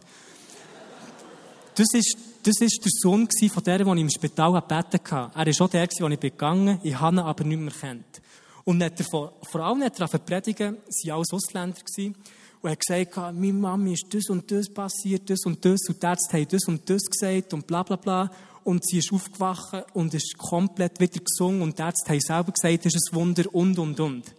[1.76, 5.32] Das ist, das ist der Sohn von der, den ich im Spital gebeten habe.
[5.36, 8.22] Er war auch der, den ich gegangen bin, ich habe ihn aber nicht mehr kennt.
[8.64, 12.16] Und nicht vor, vor allem nicht er predigen, sie waren alles Ausländer gewesen.
[12.62, 16.06] und hat gesagt, meine Mami ist das und das passiert, das und das, und die
[16.06, 18.32] Ärzte haben das und das gesagt und bla bla bla.
[18.64, 22.86] Und sie ist aufgewacht und ist komplett wieder gesungen und die Ärzte haben selber gesagt,
[22.86, 24.34] das ist ein Wunder und und und.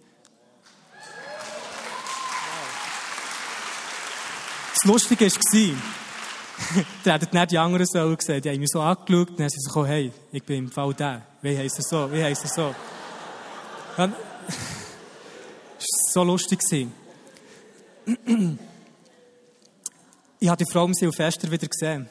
[4.72, 6.03] Das Lustige war,
[7.04, 9.60] da hätten nicht die anderen so gesagt, die haben mich so angeschaut, dann haben sie
[9.60, 11.22] so, hey, ich bin im Fall der.
[11.42, 12.12] Wie heisst er so?
[12.12, 12.74] Wie heisst er so?
[13.98, 14.12] Ja,
[16.12, 16.60] so lustig.
[20.40, 22.06] Ich habe die Frau im Silvester wieder gesehen.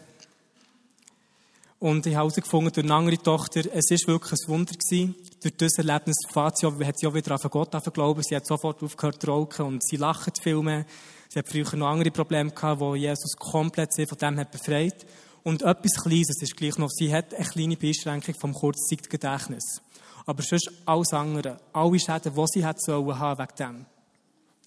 [1.77, 5.13] Und ich habe herausgefunden, durch eine andere Tochter, es war wirklich ein Wunder gewesen.
[5.39, 6.79] Durch dieses Erlebnis hat sie auch
[7.13, 8.23] wieder an Gott glauben.
[8.23, 10.85] Sie hat sofort aufgehört zu rauchen und sie lacht viel mehr.
[11.33, 15.03] Sie hat früher noch andere Probleme gehabt, wo Jesus komplett sie von dem hat befreit.
[15.41, 19.81] Und etwas Kleines ist gleich noch, sie hat eine kleine Beschränkung vom Kurzzeitgedächtnis.
[20.27, 23.85] Aber sonst alles andere, alle Schäden, die sie hat sollen haben wegen dem.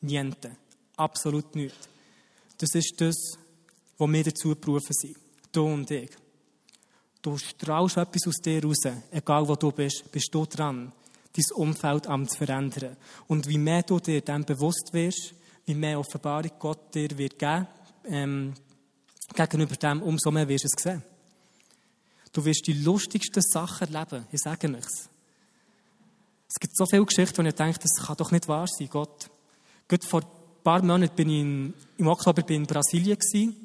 [0.01, 0.57] Niente.
[0.97, 1.89] Absolut nichts.
[2.59, 3.15] Das ist das,
[3.97, 5.17] was wir dazu berufen sind.
[5.53, 6.11] Du und ich.
[7.23, 8.83] Du strahlst etwas aus dir raus.
[9.13, 10.91] Egal wo du bist, bist du dran,
[11.33, 12.97] dein Umfeld am zu verändern.
[13.29, 15.33] Und wie mehr du dir dem bewusst wirst,
[15.67, 17.67] wie mehr Offenbarung Gott dir wird geben,
[18.09, 18.55] ähm,
[19.35, 21.03] gegenüber dem, umso mehr wirst du es sehen.
[22.33, 24.27] Du wirst die lustigsten Sachen erleben.
[24.31, 25.09] Ich sage nichts.
[26.49, 29.29] Es gibt so viele Geschichten, wo ich denke, das kann doch nicht wahr sein, Gott.
[29.89, 30.29] Gerade vor ein
[30.63, 33.57] paar Monaten bin ich in, im Oktober bin in Brasilien gewesen.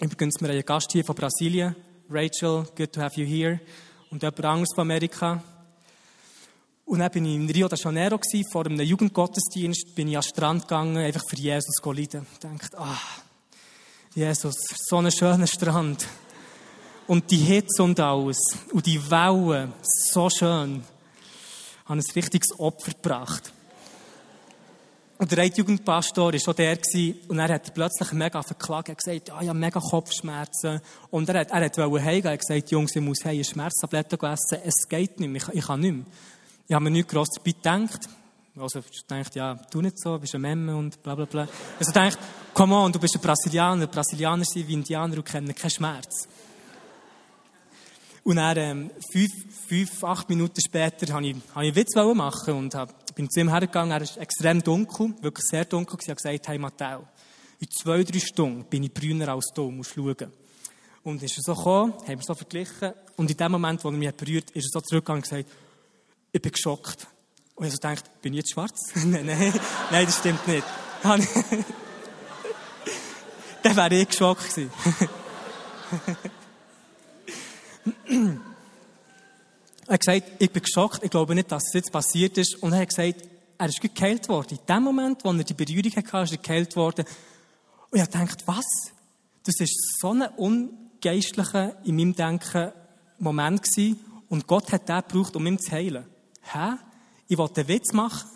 [0.00, 1.76] Übrigens, wir haben einen Gast hier von Brasilien.
[2.10, 3.60] Rachel, good to have you here.
[4.10, 5.42] Und jemand anderes von Amerika.
[6.88, 10.22] Und dann bin ich in Rio de Janeiro gewesen, vor einem Jugendgottesdienst, bin ich an
[10.22, 12.26] den Strand gegangen, einfach für Jesus zu leiden.
[12.32, 12.98] Ich dachte, ah,
[14.14, 14.54] Jesus,
[14.88, 16.06] so ein schöner Strand.
[17.06, 18.38] Und die Hitze und alles.
[18.72, 20.82] Und die Wellen, so schön.
[21.84, 23.52] Ich ein richtiges Opfer gebracht.
[25.18, 26.78] Und der eine Jugendpastor war schon der
[27.26, 28.88] und er hat plötzlich mega verklagt.
[28.88, 30.80] Er hat gesagt, ja, ich habe mega Kopfschmerzen.
[31.10, 32.24] Und er hat, er hat heimgehen.
[32.24, 34.58] Er hat gesagt, Jungs, ich muss heim Schmerztabletten essen.
[34.64, 35.42] Es geht nicht mehr.
[35.42, 36.06] Ich, ich kann nicht mehr.
[36.70, 38.00] Ich habe mir nicht gross dabei gedacht.
[38.54, 41.48] Also, ich dachte, ja, tu nicht so, bist ein Memme und bla, bla, bla.
[41.78, 42.18] Also, ich dachte,
[42.52, 43.86] come on, du bist ein Brasilianer.
[43.86, 46.28] Brasilianer sind wie Indianer und kennen keinen Schmerz.
[48.22, 49.32] Und dann, ähm, fünf,
[49.66, 53.48] fünf, acht Minuten später, habe ich, habe ich Witz machen und hab, bin zu ihm
[53.48, 53.92] hergegangen.
[53.92, 55.96] Er ist extrem dunkel, wirklich sehr dunkel.
[56.02, 57.08] Ich habe gesagt, hey, Matteo,
[57.60, 60.30] in zwei, drei Stunden bin ich brüner als du, musst schauen.
[61.02, 62.92] Und ist er so gekommen, haben wir so verglichen.
[63.16, 65.48] Und in dem Moment, wo er mich berührt, ist er so zurückgegangen und gesagt,
[66.32, 67.06] ich bin geschockt.
[67.54, 68.78] Und ich so gedacht, bin ich jetzt schwarz?
[68.94, 69.52] nein, nein,
[69.90, 70.64] nein, das stimmt nicht.
[73.62, 74.70] Dann wäre ich geschockt gewesen.
[79.86, 82.54] er hat gesagt, ich bin geschockt, ich glaube nicht, dass es jetzt passiert ist.
[82.62, 84.58] Und er hat gesagt, er ist geheilt worden.
[84.58, 87.04] In dem Moment, wo er die Berührung hatte, ist er geheilt worden.
[87.90, 88.66] Und ich habe gedacht, was?
[89.44, 92.72] Das ist so ein ungeistlicher, in meinem Denken,
[93.18, 93.98] Moment gewesen.
[94.28, 96.04] Und Gott hat den gebraucht, um ihn zu heilen.
[96.42, 96.76] Hä?
[97.28, 98.28] Ich wollte einen Witz machen.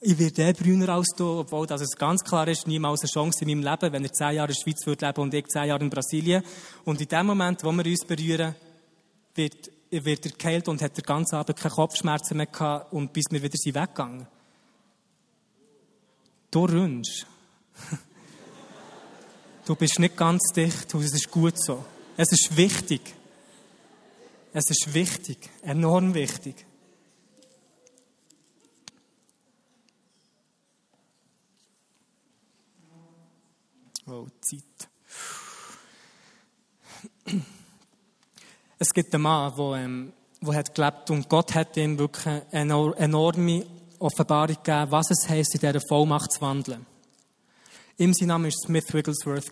[0.00, 3.44] Ich werde eh brüner als du, obwohl das es ganz klar ist, niemals eine Chance
[3.44, 5.66] in meinem Leben, wenn er zehn Jahre in der Schweiz würde leben und ich zehn
[5.66, 6.42] Jahre in Brasilien.
[6.84, 8.56] Und in dem Moment, wo wir uns berühren,
[9.36, 13.26] wird, wird er geheilt und hat den ganzen Abend keine Kopfschmerzen mehr gehabt und bis
[13.30, 14.26] wir wieder sind weggegangen.
[16.50, 17.26] Du rünst.
[19.64, 21.84] Du bist nicht ganz dicht und es ist gut so.
[22.16, 23.00] Es ist wichtig.
[24.52, 26.66] Es ist wichtig, enorm wichtig.
[34.06, 34.62] Oh, Zeit.
[38.78, 42.94] Es gibt einen Mann, der, ähm, der hat gelebt und Gott hat ihm wirklich eine
[42.96, 43.64] enorme
[44.00, 46.84] Offenbarung gegeben, was es heisst, in dieser Vollmacht zu wandeln.
[47.96, 49.50] Ihm sein Name war Smith Wigglesworth.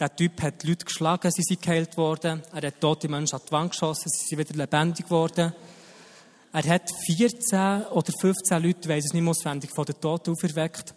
[0.00, 2.42] Der Typ hat Leute geschlagen, sie sind geheilt worden.
[2.54, 5.52] Er hat tote Menschen an die Wand geschossen, sie sind wieder lebendig geworden.
[6.54, 10.94] Er hat 14 oder 15 Leute, weiss es nicht auswendig, von den Toten auferweckt.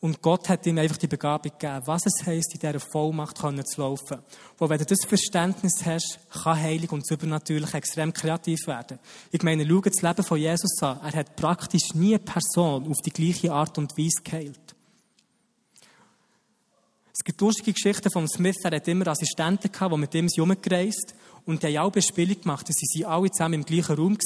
[0.00, 3.80] Und Gott hat ihm einfach die Begabung gegeben, was es heisst, in dieser Vollmacht zu
[3.80, 4.18] laufen.
[4.56, 8.98] Wo, wenn du das Verständnis hast, kann Heilig und Übernatürlich extrem kreativ werden.
[9.30, 11.00] Ich meine, schau das Leben von Jesus an.
[11.02, 14.77] Er hat praktisch nie eine Person auf die gleiche Art und Weise geheilt.
[17.18, 18.58] Es gibt lustige Geschichten von Smith.
[18.62, 21.14] Er hat immer Assistenten gehabt, die mit ihm herumgereist
[21.46, 22.68] und die haben alle Spiele gemacht.
[22.70, 24.16] Sie waren alle zusammen im gleichen Raum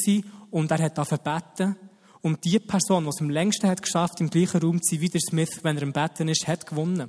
[0.50, 1.76] und er hat angefangen beten.
[2.20, 5.08] Und die Person, die es am längsten hat geschafft, im gleichen Raum zu sein wie
[5.08, 7.08] der Smith, wenn er im Betten ist, hat gewonnen.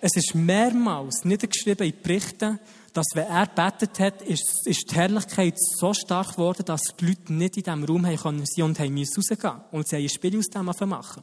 [0.00, 2.58] Es ist mehrmals niedergeschrieben in Berichten,
[2.92, 7.32] dass wenn er betet hat, ist, ist die Herrlichkeit so stark geworden, dass die Leute
[7.32, 10.88] nicht in diesem Raum sein und haben rausgehen Und sie haben ein Spiel aus dem
[10.88, 11.22] machen.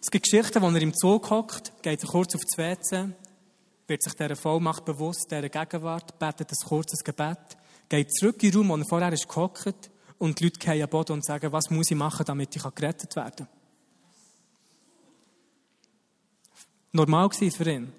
[0.00, 3.12] Es gibt Geschichten, wo er im Zug hockt, geht er kurz auf das WC,
[3.88, 7.38] wird sich dieser Vollmacht bewusst, dieser Gegenwart, betet ein kurzes Gebet,
[7.88, 10.88] geht zurück in den Raum, wo er vorher ist gehockt und die Leute gehen am
[10.88, 13.48] Boden und sagen, was muss ich machen, damit ich gerettet werden kann.
[16.92, 17.92] Normal war für ihn.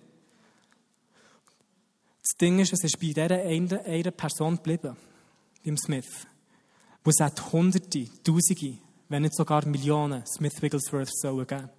[2.21, 4.95] Das Ding ist, es ist bei dieser einen, einer Person geblieben,
[5.65, 6.27] beim Smith.
[7.03, 7.19] Wo es
[7.51, 8.77] Hunderte, Tausende,
[9.09, 11.69] wenn nicht sogar Millionen Smith Wigglesworth sollen geben.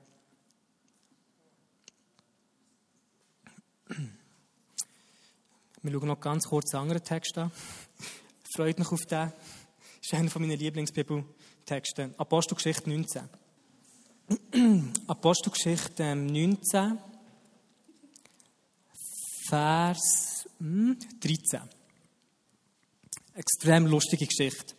[5.82, 7.50] Wir schauen noch ganz kurz einen anderen Text an.
[8.54, 9.32] Freut mich auf den.
[9.32, 9.32] Das
[10.02, 12.14] ist einer meiner Lieblingsbibeltexte.
[12.16, 13.28] Apostelgeschichte 19.
[15.06, 16.98] Apostelgeschichte 19, ähm,
[19.48, 21.60] Vers 13.
[21.60, 21.68] Hm,
[23.34, 24.74] extrem lustige Geschichte.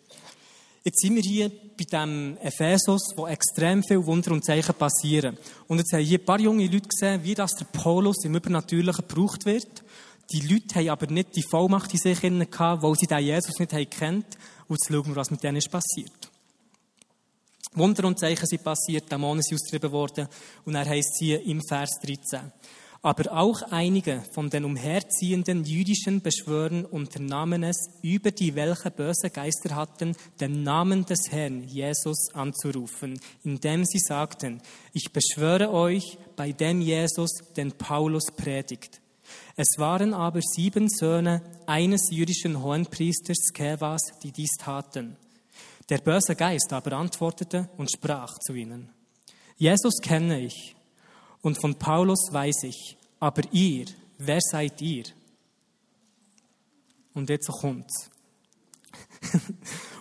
[0.84, 5.38] Jetzt sind wir hier bei dem Ephesus, wo extrem viele Wunder und Zeichen passieren.
[5.68, 9.06] Und jetzt haben hier ein paar junge Leute gesehen, wie das der Paulus im Übernatürlichen
[9.08, 9.84] gebraucht wird.
[10.32, 13.74] Die Leute haben aber nicht die Vollmacht in sich gehabt, weil sie den Jesus nicht
[13.74, 14.26] haben kennt.
[14.68, 16.32] Und jetzt schauen wir, was mit denen ist passiert.
[17.74, 20.28] Wunder und Zeichen sind passiert, Dämonen sind austrieben worden.
[20.66, 22.52] Und er heißt hier im Vers 13.
[23.04, 29.76] Aber auch einige von den umherziehenden jüdischen Beschwörern unternahmen es, über die welche böse Geister
[29.76, 34.62] hatten, den Namen des Herrn Jesus anzurufen, indem sie sagten,
[34.94, 39.02] ich beschwöre euch bei dem Jesus, den Paulus predigt.
[39.56, 45.18] Es waren aber sieben Söhne eines jüdischen Hohenpriesters Skevas, die dies taten.
[45.90, 48.90] Der böse Geist aber antwortete und sprach zu ihnen,
[49.58, 50.76] Jesus kenne ich
[51.42, 53.86] und von Paulus weiß ich, aber ihr,
[54.18, 55.06] wer seid ihr?
[57.14, 58.10] Und jetzt kommt's.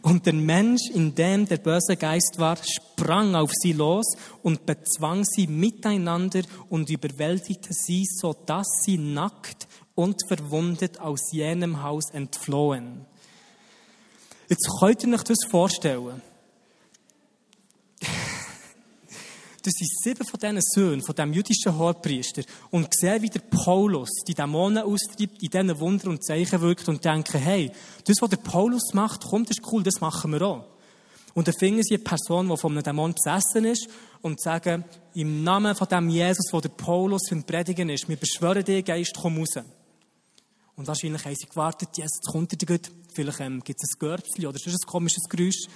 [0.02, 4.06] und der Mensch, in dem der böse Geist war, sprang auf sie los
[4.42, 11.82] und bezwang sie miteinander und überwältigte sie, so dass sie nackt und verwundet aus jenem
[11.82, 13.06] Haus entflohen.
[14.48, 16.22] Jetzt könnt ihr euch das vorstellen.
[19.62, 22.42] Das sind sieben von diesen Söhnen, von diesem jüdischen Hohepriester.
[22.70, 27.04] Und sehen, wie der Paulus die Dämonen austreibt, in diesen Wunder und Zeichen wirkt und
[27.04, 27.70] denken, hey,
[28.04, 30.64] das, was der Paulus macht, kommt, das ist cool, das machen wir auch.
[31.34, 33.88] Und dann finden sie eine Person, die von einem Dämon besessen ist
[34.22, 38.16] und sagen, im Namen von dem Jesus, wo der Paulus für ein Predigen ist, wir
[38.16, 39.54] beschwören dich, Geist, komm raus.
[40.76, 42.90] Und wahrscheinlich haben sie gewartet, jetzt kommt er gut.
[43.12, 45.66] Vielleicht ähm, gibt es ein Görzchen oder sonst ein komisches Geräusch.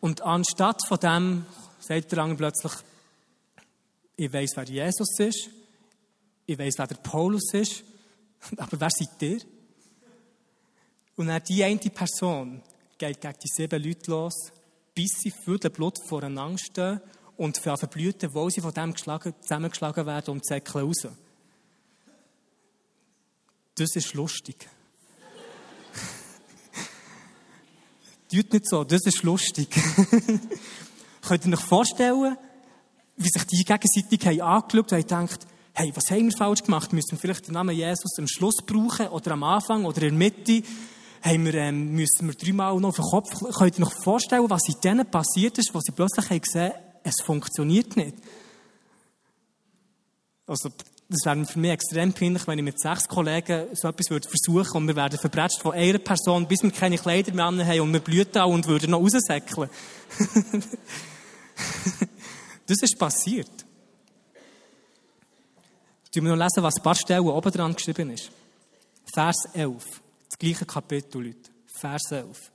[0.00, 1.46] Und anstatt von dem
[1.86, 2.72] sagt der andere plötzlich,
[4.16, 5.50] ich weiß, wer Jesus ist,
[6.46, 7.84] ich weiß, wer der Paulus ist,
[8.56, 9.40] aber wer seid ihr?
[11.16, 12.62] Und dann die eine Person
[12.98, 14.52] geht gegen die sieben Leute los,
[14.94, 17.00] bis sie für den Blut voreinander stehen
[17.36, 21.08] und für verblühten, wo sie von dem geschlagen, zusammengeschlagen werden und zäckeln raus.
[23.74, 24.68] Das ist lustig.
[28.30, 29.68] Tut nicht so, das ist lustig.
[31.26, 32.36] Könnt ihr euch vorstellen,
[33.16, 36.92] wie sich die gegenseitig haben angeschaut und haben gedacht, hey, was haben wir falsch gemacht?
[36.92, 40.30] Müssen wir vielleicht den Namen Jesus am Schluss brauchen oder am Anfang oder in der
[40.30, 40.62] Mitte?
[41.22, 44.68] Haben wir, ähm, müssen wir dreimal noch auf den Kopf, könnt ihr euch vorstellen, was
[44.68, 48.14] in denen passiert ist, wo sie plötzlich haben gesehen, es funktioniert nicht?
[50.46, 50.70] Also,
[51.08, 54.76] das wäre für mich extrem peinlich, wenn ich mit sechs Kollegen so etwas würde versuchen
[54.76, 58.00] und wir werden verbretscht von einer Person, bis wir keine Kleider mehr haben und wir
[58.00, 59.68] blühen auch und würden noch raussäckeln.
[62.66, 63.50] das ist passiert.
[66.12, 68.30] Tun wir noch lesen, was ein paar Stellen oben dran geschrieben ist.
[69.12, 69.84] Vers 11.
[70.28, 71.50] Das gleiche Kapitel, Leute.
[71.66, 72.50] Vers 11.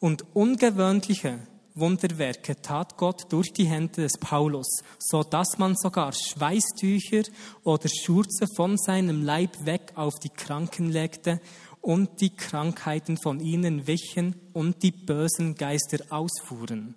[0.00, 1.40] Und ungewöhnliche
[1.74, 7.22] Wunderwerke tat Gott durch die Hände des Paulus, so dass man sogar Schweißtücher
[7.62, 11.40] oder Schurze von seinem Leib weg auf die Kranken legte
[11.80, 16.96] und die Krankheiten von ihnen wichen und die bösen Geister ausfuhren.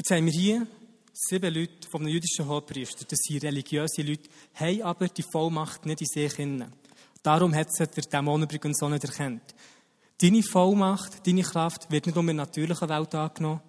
[0.00, 0.66] Jetzt haben wir hier
[1.12, 6.06] sieben Leute vom jüdischen Hochpriester, das sind religiöse Leute, haben aber die Vollmacht nicht in
[6.06, 6.72] sich hinein.
[7.22, 9.54] Darum hat es der Dämon übrigens auch nicht erkannt.
[10.16, 13.60] Deine Vollmacht, deine Kraft wird nicht nur in der natürlichen Welt angenommen,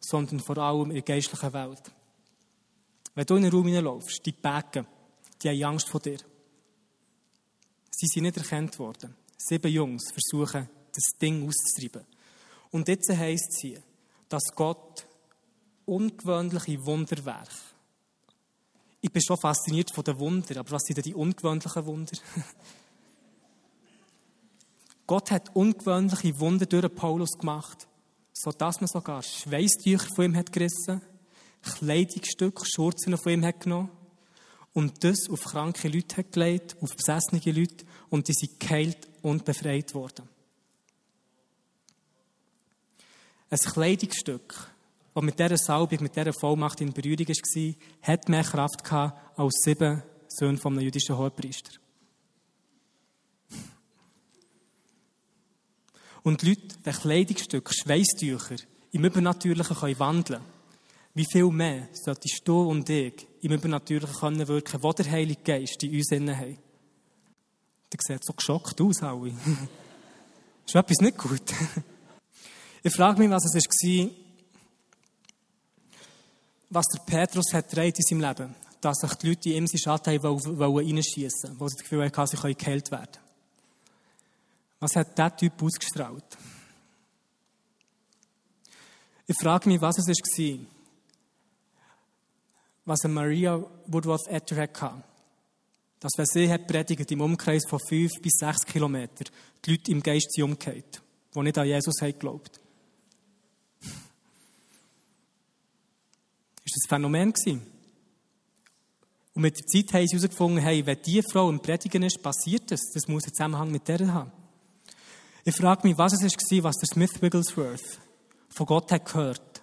[0.00, 1.90] sondern vor allem in der geistlichen Welt.
[3.14, 4.86] Wenn du in den Raum hineinlaufst, die Bäcken,
[5.42, 6.18] die haben Angst vor dir.
[7.90, 9.14] Sie sind nicht erkannt worden.
[9.38, 12.06] Sieben Jungs versuchen, das Ding auszutreiben.
[12.70, 13.82] Und jetzt heisst es hier,
[14.28, 15.06] dass Gott
[15.90, 17.50] ungewöhnliche Wunderwerke
[19.00, 22.12] ich bin schon fasziniert von den Wundern, aber was sind denn die ungewöhnlichen Wunder?
[25.06, 27.88] Gott hat ungewöhnliche Wunder durch Paulus gemacht,
[28.32, 31.00] sodass man sogar Schweißtücher von ihm hat gerissen,
[31.62, 33.90] Kleidungsstücke, Schurzen von ihm hat genommen
[34.72, 39.44] und das auf kranke Leute hat gelegt, auf besessene Leute und die sind geheilt und
[39.44, 40.28] befreit worden.
[43.48, 44.69] Ein Kleidungsstück,
[45.14, 49.54] das mit dieser Salbung, mit dieser Vollmacht in Berührung war, hat mehr Kraft gehabt als
[49.64, 51.72] sieben Söhne von einem jüdischen Hohepriester.
[56.22, 58.56] Und Leute, wenn Kleidungsstücke, Schweißtücher
[58.92, 60.40] im Übernatürlichen können wandeln
[61.14, 65.82] wie viel mehr solltest du und ich im Übernatürlichen können wirken, wo der Heilige Geist
[65.82, 66.58] in uns innen haben?
[67.92, 69.30] Der sieht so geschockt aus, alle.
[70.66, 71.42] ist etwas nicht gut?
[72.82, 74.10] ich frage mich, was es war,
[76.70, 80.60] was der Petrus hat in seinem Leben, dass sich die Leute in ihm Schatten reinschießen
[80.60, 83.18] wollten, wo sie das Gefühl hatten, sie können geheilt werden.
[84.78, 86.38] Was hat dieser Typ ausgestrahlt?
[89.26, 90.58] Ich frage mich, was es war,
[92.86, 95.02] was Maria Woodworth Etter hatte.
[96.00, 99.28] Dass, wenn sie hat predigt, im Umkreis von fünf bis sechs Kilometern,
[99.64, 101.02] die Leute im Geist sind umgekehrt,
[101.34, 102.59] die nicht an Jesus haben geglaubt.
[106.74, 107.62] Das ein Phänomen gewesen?
[109.34, 112.70] Und mit der Zeit haben sie herausgefunden, hey, wenn diese Frau im Predigen ist, passiert
[112.70, 112.80] das.
[112.92, 114.32] Das muss einen Zusammenhang mit der haben.
[115.44, 118.00] Ich frage mich, was es war, was der Smith Wigglesworth
[118.50, 119.62] von Gott hat gehört,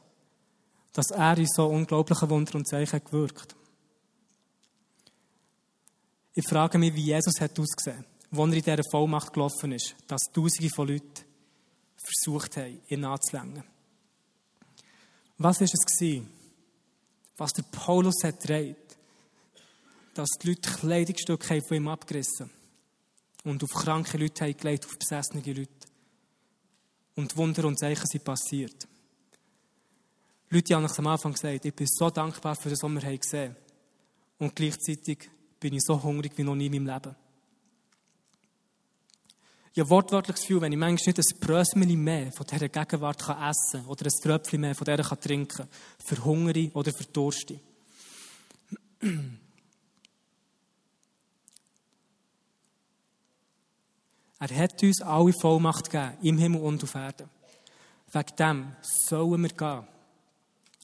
[0.94, 3.56] dass er in so unglaublichen Wunder und Zeichen gewirkt.
[6.34, 10.22] Ich frage mich, wie Jesus hat ausgesehen, wo er in dieser Vollmacht gelaufen ist, dass
[10.34, 11.26] Tausende von Leuten
[11.96, 13.64] versucht haben, ihn anzulängen.
[15.38, 15.74] Was war es
[17.38, 18.98] was der Paulus hat gedreht,
[20.14, 22.58] dass die Leute Kleidungsstücke von ihm abgerissen haben
[23.52, 25.70] und auf kranke Leute haben gelegt, auf besessene Leute.
[27.16, 28.88] Und Wunder und Zeichen sind passiert.
[30.50, 33.56] Leute haben am Anfang gesagt, ich bin so dankbar für was wir gesehen.
[34.40, 35.30] Und gleichzeitig
[35.60, 37.16] bin ich so hungrig wie noch nie in meinem Leben.
[39.78, 43.50] Habe wortwörtlich das Gefühl, wenn ich manchmal nicht ein Brösmeli mehr von dieser Gegenwart kann
[43.50, 45.68] essen kann oder ein Tröpfchen mehr von dieser kann trinken kann,
[46.04, 47.60] verhungere oder verdurste.
[54.40, 57.28] Er hat uns alle Vollmacht gegeben, im Himmel und auf Erden.
[58.12, 59.88] Wegen dem sollen wir gehen.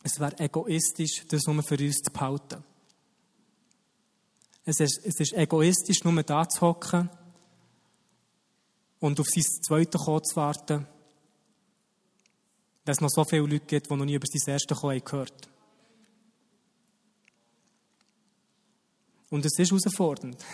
[0.02, 2.64] Es wäre egoistisch, das nur für uns zu behalten.
[4.66, 7.12] Es ist, es ist egoistisch, nur da zu hocken
[9.04, 10.88] und auf sein zweites Kommen zu warten,
[12.86, 15.50] wenn es noch so viele Leute gibt, die noch nie über sein erstes Kommen gehört
[19.30, 20.38] Und es ist herausfordernd.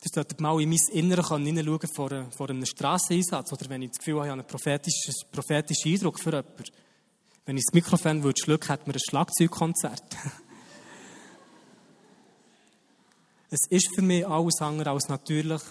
[0.00, 3.98] Das sollte mal in mein Inneres hineinschauen vor, vor einem Strasseneinsatz oder wenn ich das
[3.98, 6.64] Gefühl habe, ich habe einen prophetischen, prophetischen Eindruck für jemanden.
[7.44, 10.04] Wenn ich das Mikrofon würde schlucken, hätte man ein Schlagzeugkonzert.
[13.50, 15.62] es ist für mich alles andere als natürlich,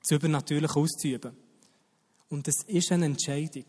[0.00, 1.36] das Übernatürliche auszuüben.
[2.30, 3.64] Und es ist eine Entscheidung.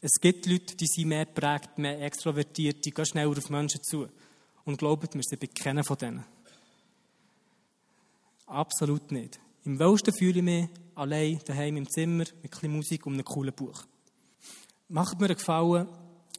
[0.00, 4.08] Es gibt Leute, die sind mehr prägt, mehr extrovertiert, die gehen schneller auf Menschen zu.
[4.64, 6.24] Und glaubt mir, sie bin keiner von denen.
[8.46, 9.38] Absolut nicht.
[9.64, 13.54] Im wohlsten fühle ich mich allein daheim im Zimmer mit ein Musik und einem coolen
[13.54, 13.84] Buch.
[14.88, 15.88] Macht mir einen Gefallen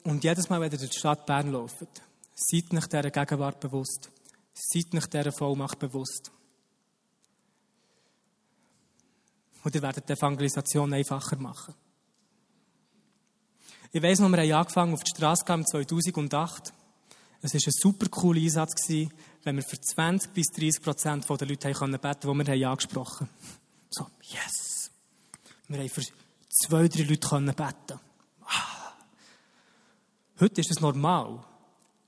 [0.04, 2.02] und jedes Mal, wenn ihr durch die Stadt Bern lauft,
[2.34, 4.10] seid nicht dieser Gegenwart bewusst.
[4.62, 6.32] Seid nicht dieser Vollmacht bewusst.
[9.64, 11.74] Und ihr werdet die Evangelisation einfacher machen.
[13.92, 16.74] Ich weiss noch, wir haben angefangen auf die Straße im 2008.
[17.42, 21.70] Es war ein super cooler Einsatz, wenn wir für 20 bis 30 Prozent der Leute
[21.70, 23.60] beten konnten, die wir angesprochen haben.
[23.90, 24.92] So, yes!
[25.68, 26.04] Wir haben für
[26.50, 28.00] zwei, drei Leute beten
[28.46, 28.94] ah.
[30.40, 31.46] Heute ist es normal,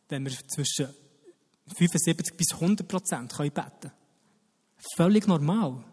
[0.10, 0.94] wenn wir zwischen
[1.78, 3.92] 75 bis 100 Prozent beten können.
[4.96, 5.84] Völlig normal.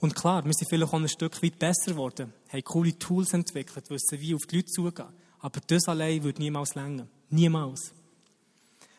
[0.00, 3.90] Und klar, wir sind vielleicht auch ein Stück weit besser geworden, haben coole Tools entwickelt,
[3.90, 5.08] wissen, wie auf die Leute zugehen.
[5.40, 7.06] Aber das allein würde niemals länger.
[7.28, 7.92] Niemals.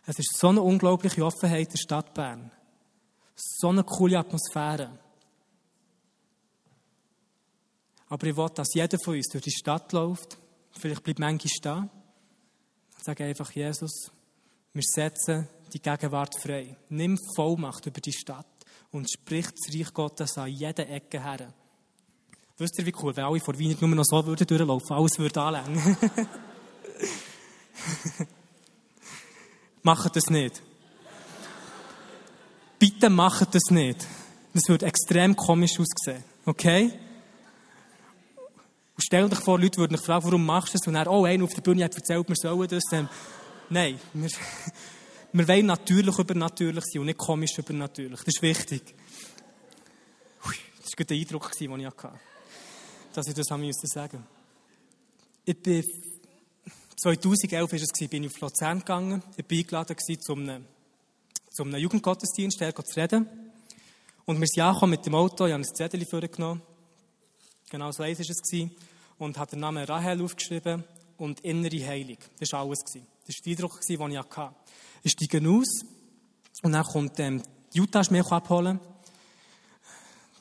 [0.05, 2.51] Es ist so eine unglaubliche Offenheit in der Stadt Bern.
[3.35, 4.97] So eine coole Atmosphäre.
[8.07, 10.37] Aber ich will, dass jeder von uns durch die Stadt läuft.
[10.71, 11.89] Vielleicht bleibt manchmal stehen.
[12.97, 14.11] Und sage einfach, Jesus,
[14.73, 16.75] wir setzen die Gegenwart frei.
[16.89, 18.45] Nimm Vollmacht über die Stadt
[18.91, 21.53] und sprich das Reich Gottes an jeder Ecke her.
[22.57, 25.41] Wisst ihr, wie cool, wenn alle vor Wien nur noch so würden durchlaufen, alles würde
[25.41, 25.97] anlängen.
[29.83, 30.61] Macht das nicht.
[32.77, 34.07] Bitte macht das nicht.
[34.53, 36.23] Das würde extrem komisch aussehen.
[36.45, 36.93] Okay?
[39.01, 40.87] stell dich vor, Leute würden dich fragen, warum machst du das?
[40.87, 42.83] Und dann, oh, einer auf der Bühne hat erzählt, wir sollen das.
[42.91, 43.09] Ähm,
[43.69, 43.99] nein,
[45.33, 48.19] wir wollen natürlich übernatürlich sein und nicht komisch übernatürlich.
[48.19, 48.95] Das ist wichtig.
[50.81, 52.11] Das war der Eindruck, den ich hatte,
[53.13, 54.25] dass ich das haben müssen sagen.
[55.45, 55.85] Ich bin
[57.01, 59.23] 2011 war es, bin ich auf Luzern gegangen.
[59.35, 60.65] Ich war eingeladen zu einem,
[61.57, 63.27] einem Jugendgottesdienst, der zu reden.
[64.25, 66.61] Und wir sind mit dem Auto, ich habe ein Zettel vorgenommen.
[67.69, 68.69] Genau so eins war es.
[69.17, 70.83] Und habe den Namen Rahel aufgeschrieben
[71.17, 72.17] und innere Heilung.
[72.39, 72.79] Das war alles.
[72.83, 74.55] Das war der Eindruck, den ich hatte.
[75.03, 75.81] Ich steige aus
[76.61, 77.41] und dann kommt ähm,
[77.73, 78.79] Jutta mich abholen.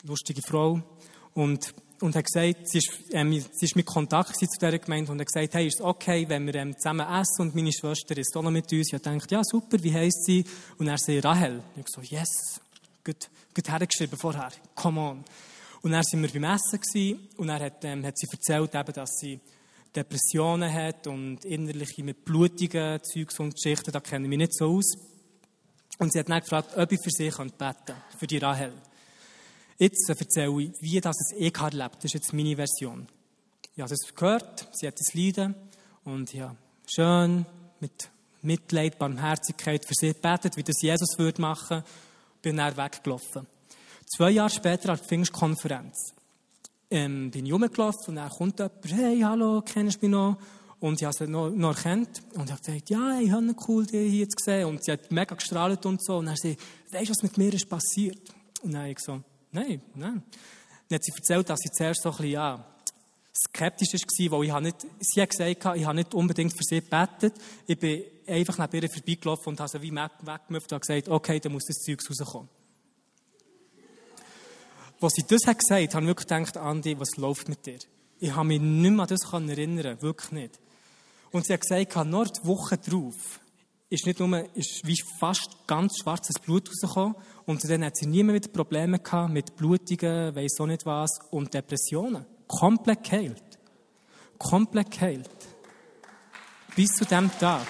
[0.04, 0.82] Lustige Frau.
[1.34, 5.20] Und und hat gesagt, sie ist, ähm, sie ist mit Kontakt zu dieser Gemeinde und
[5.20, 8.34] hat gesagt, hey, ist es okay, wenn wir ähm, zusammen essen und meine Schwester ist
[8.36, 8.88] auch noch mit uns.
[8.88, 10.44] Ich habe gedacht, ja, super, wie heisst sie?
[10.78, 11.62] Und er sagt, Rahel.
[11.76, 12.60] Ich so, yes,
[13.04, 15.24] gut, gut hergeschrieben vorher, come on.
[15.82, 18.92] Und dann sind wir beim Essen gewesen, und er hat, ähm, hat sie erzählt, eben,
[18.92, 19.40] dass sie
[19.94, 24.76] Depressionen hat und innerliche mit blutigen Zeugs und Geschichten, da kenne ich mich nicht so
[24.76, 24.92] aus.
[25.98, 28.72] Und sie hat dann gefragt, ob ich für sie beten könnte, für die Rahel.
[29.78, 33.08] Jetzt erzähle ich, wie das es ich erlebt Das ist jetzt meine Version.
[33.74, 35.54] Ich habe es gehört, sie hat es Leiden
[36.04, 36.54] und ja,
[36.86, 37.46] schön
[37.80, 38.10] mit
[38.42, 41.82] Mitleid, Barmherzigkeit für sie gebetet, wie das Jesus würde machen,
[42.42, 43.46] bin dann weggelaufen.
[44.06, 46.14] Zwei Jahre später, an der Pfingstkonferenz,
[46.90, 50.36] ähm, bin ich rumgelaufen und dann kommt jemand, hey, hallo, kennst du mich noch?
[50.80, 53.86] Und ich habe sie noch, noch erkannt und ich habe gesagt, ja, ich habe cool,
[53.86, 54.66] dich hier zu sehen.
[54.66, 56.16] Und sie hat mega gestrahlt und so.
[56.16, 56.56] Und dann sie,
[56.90, 58.18] weißt du, was mit mir ist passiert?
[58.62, 60.22] Und dann habe ich gesagt, Nein, nein.
[60.88, 62.64] Dann hat sie erzählt, dass sie zuerst so ein bisschen, ja,
[63.46, 66.80] skeptisch war, weil ich habe nicht, sie hat gesagt, ich habe nicht unbedingt für sie
[66.80, 67.34] gebetet.
[67.66, 71.52] Ich bin einfach neben ihr vorbeigelaufen und habe sie wie weggemüpft und gesagt, okay, dann
[71.52, 72.48] muss das Zeug rauskommen.
[75.00, 77.78] Als sie das hat gesagt, habe ich wirklich gedacht, Andi, was läuft mit dir?
[78.18, 80.60] Ich habe mich nicht mehr an das erinnern, wirklich nicht.
[81.30, 83.40] Und sie hat gesagt, nur die Woche drauf
[83.90, 87.16] ist nicht nur, ist wie fast ganz schwarzes Blut rausgekommen.
[87.44, 91.18] Und dann hat sie nie mehr wieder Probleme gehabt mit Blutungen, weiss auch nicht was,
[91.30, 92.24] und Depressionen.
[92.46, 93.58] Komplett geheilt.
[94.38, 95.28] Komplett geheilt.
[96.76, 97.66] Bis zu dem Tag.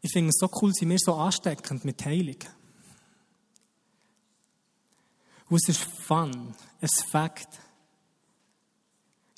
[0.00, 2.38] Ich finde es so cool, sind wir so ansteckend mit Heilung.
[5.48, 7.48] Und es ist Fun, es Fakt.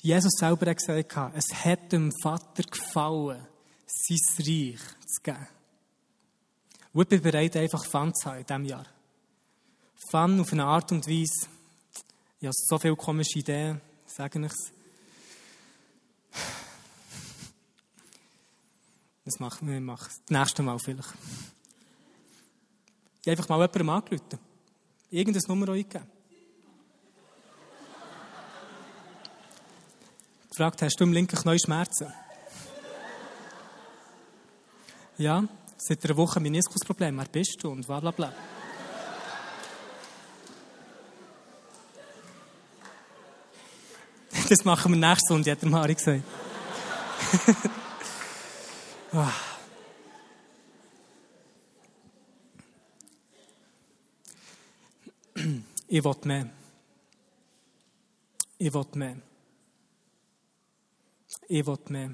[0.01, 3.47] Jesus selber hat gesagt, es hat dem Vater gefallen,
[3.85, 5.47] sein Reich zu geben.
[6.93, 8.85] Und ich bin bereit, einfach Fun zu haben in diesem Jahr.
[10.09, 11.47] Fun auf eine Art und Weise.
[12.39, 14.71] Ich habe so viele komische Ideen, sage ich es.
[19.31, 21.13] Das machen wir, mach das nächste Mal vielleicht.
[23.21, 24.39] Ich einfach mal jemandem angerufen.
[25.09, 26.05] Irgendeine Nummer eingegeben.
[30.49, 32.11] gefragt, hast du im linken Knie Schmerzen?
[35.17, 35.45] ja,
[35.77, 37.17] seit einer Woche Meniskusproblem.
[37.17, 37.69] Wer bist du?
[37.69, 38.33] Und bla bla bla.
[44.49, 46.23] Das machen wir nächste Sonntag, hat der Mari gesagt.
[55.87, 56.49] Ich will mehr.
[58.57, 59.17] Ich will mehr
[61.51, 62.11] ich will mehr.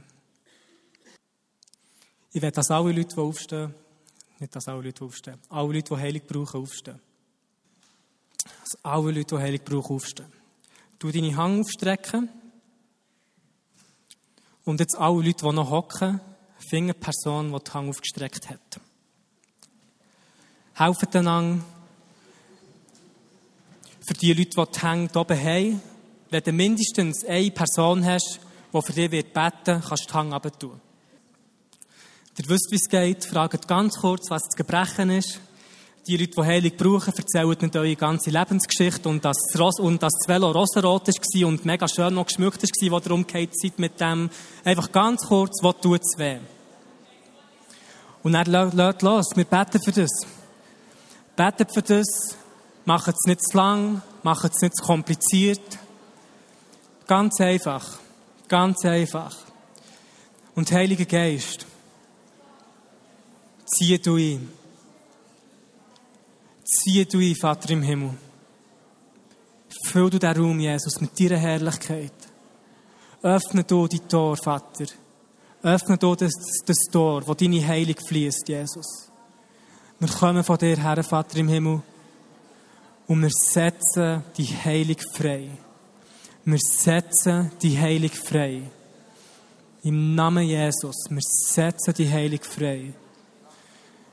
[2.32, 3.74] Ich will, dass alle Leute, die aufstehen,
[4.40, 7.00] nicht dass alle Leute aufstehen, alle Leute, die Heilig brauchen, aufstehen.
[8.44, 10.32] Dass alle Leute, die Heilig brauchen, aufstehen.
[10.98, 12.30] Du deine Hand aufstrecken.
[14.66, 16.20] Und jetzt alle Leute, die noch hocken,
[16.60, 18.80] finden eine Person, die die Hand aufgestreckt hat.
[20.74, 21.64] Helfen einander.
[24.08, 25.82] Für die Leute, die die Hände oben haben,
[26.30, 28.40] wenn du mindestens eine Person hast,
[28.74, 30.80] der für dich wird beten kannst du die Hand runter
[32.40, 33.26] Ihr wisst, wie es geht.
[33.26, 35.40] Fragt ganz kurz, was das Gebrechen ist.
[36.08, 40.02] Die Leute, die Heilung brauchen, erzählen nicht eure ganze Lebensgeschichte und dass das, Ros und
[40.02, 43.78] dass das Velo rosarot war und mega schön noch geschmückt war, wo ihr umgekehrt seid
[43.78, 44.30] mit dem.
[44.64, 46.38] Einfach ganz kurz, was tut es weh?
[48.24, 49.26] Und er lädt los.
[49.36, 50.12] Wir beten für das.
[51.36, 52.38] Betet für das.
[52.86, 54.02] Macht es nicht zu lang.
[54.24, 55.78] Macht es nicht zu kompliziert.
[57.06, 58.00] Ganz einfach.
[58.48, 59.36] Ganz einfach.
[60.56, 61.66] Und Heiliger Geist,
[63.66, 64.57] ziehe du ihn.
[66.68, 68.14] Ziehe du ihn, Vater im Himmel.
[69.86, 72.12] Füll du den Raum, Jesus, mit deiner Herrlichkeit.
[73.22, 74.86] Öffne du die Tor, Vater.
[75.64, 76.34] Öffne du das,
[76.66, 79.10] das Tor, wo deine Heilung fließt, Jesus.
[80.00, 81.82] Wir kommen von dir her, Vater im Himmel.
[83.08, 85.50] Und wir setzen die Heilig frei.
[86.44, 88.64] Wir setzen die Heilig frei.
[89.84, 91.06] Im Namen Jesus.
[91.10, 92.94] Wir setzen die Heilig frei.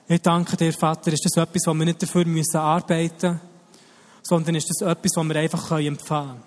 [0.07, 3.41] Ich danke dir, Vater, ist das etwas, wo wir nicht dafür müssen arbeiten müssen,
[4.23, 6.43] sondern ist das etwas, was wir einfach empfangen können.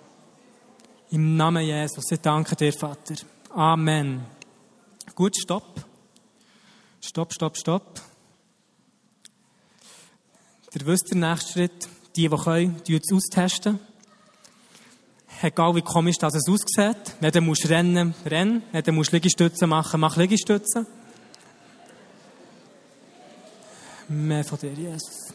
[1.09, 2.11] Im Namen Jesus.
[2.11, 3.15] Ich danke dir, Vater.
[3.55, 4.25] Amen.
[5.15, 5.83] Gut, stopp.
[7.01, 8.01] Stopp, stopp, stopp.
[10.75, 11.89] Ihr wisst den nächsten Schritt.
[12.15, 13.79] Die, die können, die es austesten.
[15.41, 17.15] Egal wie komisch das aussieht.
[17.19, 18.61] Wenn du musst rennen, rennen.
[18.71, 20.85] Wenn du musst Liegestützen machen, mach Liegestützen.
[24.09, 25.33] Mehr von dir, Jesus.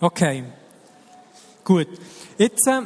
[0.00, 0.44] Okay.
[1.62, 1.88] Gut.
[2.36, 2.82] Jetzt, äh,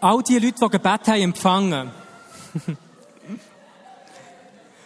[0.00, 1.90] all die Leute, die Gebet haben empfangen,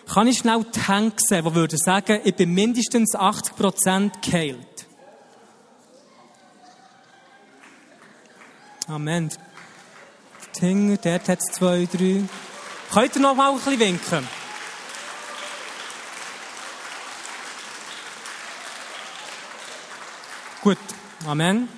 [0.07, 4.87] kann ich schnell die Hände sehen, die würden sagen, ich bin mindestens 80% geheilt.
[8.87, 9.31] Amen.
[10.57, 12.25] Die Hinger, dort hat zwei, drei.
[12.93, 14.40] Könnt ihr noch mal ein bisschen winken?
[20.63, 20.77] Gut,
[21.27, 21.71] Amen.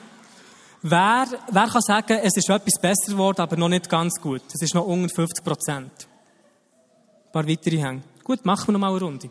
[0.82, 4.42] Wer, wer kann sagen, es ist etwas besser geworden, aber noch nicht ganz gut?
[4.52, 5.92] Es ist noch unter 50 Prozent.
[7.26, 8.02] Ein paar weitere Hänge.
[8.24, 9.30] Gut, machen wir noch mal eine Runde.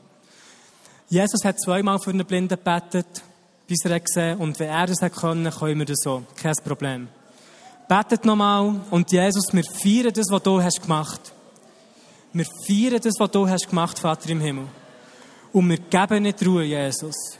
[1.10, 3.24] Jesus hat zweimal für einen Blinden gebetet,
[3.68, 6.24] bis er gesehen und wenn er das können, können wir das so.
[6.38, 7.10] Kein Problem.
[7.90, 11.34] Betet nochmal und Jesus, wir feiern das, was du hast gemacht.
[12.32, 14.68] Wir feiern das, was du hast gemacht, Vater im Himmel.
[15.52, 17.31] Und wir geben nicht Ruhe, Jesus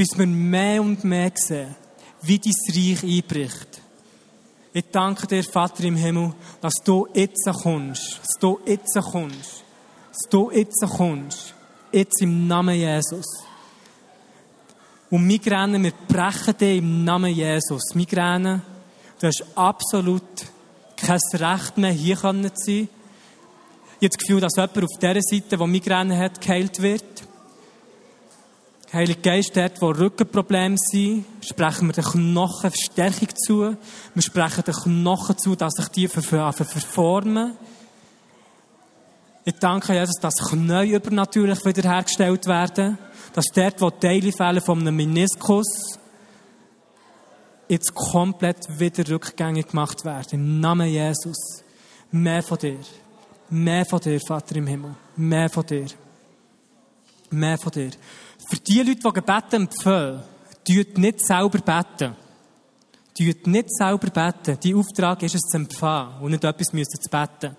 [0.00, 1.76] bis wir mehr und mehr sehen,
[2.22, 3.82] wie dein Reich einbricht.
[4.72, 6.32] Ich danke dir, Vater im Himmel,
[6.62, 9.62] dass du jetzt kommst, dass du jetzt kommst,
[10.08, 11.54] dass du jetzt kommst,
[11.92, 13.26] jetzt im Namen Jesus.
[15.10, 17.94] Und Migräne, wir brechen dich im Namen Jesus.
[17.94, 18.62] Migräne,
[19.20, 20.22] du hast absolut
[20.96, 22.88] kein Recht mehr, hier zu sein.
[24.00, 27.29] Ich habe das Gefühl, dass jemand auf dieser Seite, der Migräne hat, geheilt wird.
[28.92, 33.76] Heilige Geist, dort, wo Rückenprobleme sind, sprechen wir den Knochen Stärkung zu.
[34.14, 37.56] Wir sprechen den Knochen zu, dass sich die verformen.
[39.44, 42.98] Ich danke Jesus, dass Knie übernatürlich wiederhergestellt werden.
[43.32, 45.96] Dass dort, wo Teile fehlen von einem Meniskus,
[47.68, 50.28] jetzt komplett wieder rückgängig gemacht werden.
[50.32, 51.62] Im Namen Jesus.
[52.10, 52.80] Mehr von dir.
[53.50, 54.96] Mehr von dir, Vater im Himmel.
[55.14, 55.86] Mehr von dir.
[57.30, 57.90] Mehr von dir.
[58.50, 60.22] Für die Leute, die Gebet empfehlen,
[60.66, 62.16] tut nicht selber beten.
[63.16, 64.58] Tut nicht selber beten.
[64.60, 67.56] Dein Auftrag ist es zu empfangen und nicht etwas zu beten.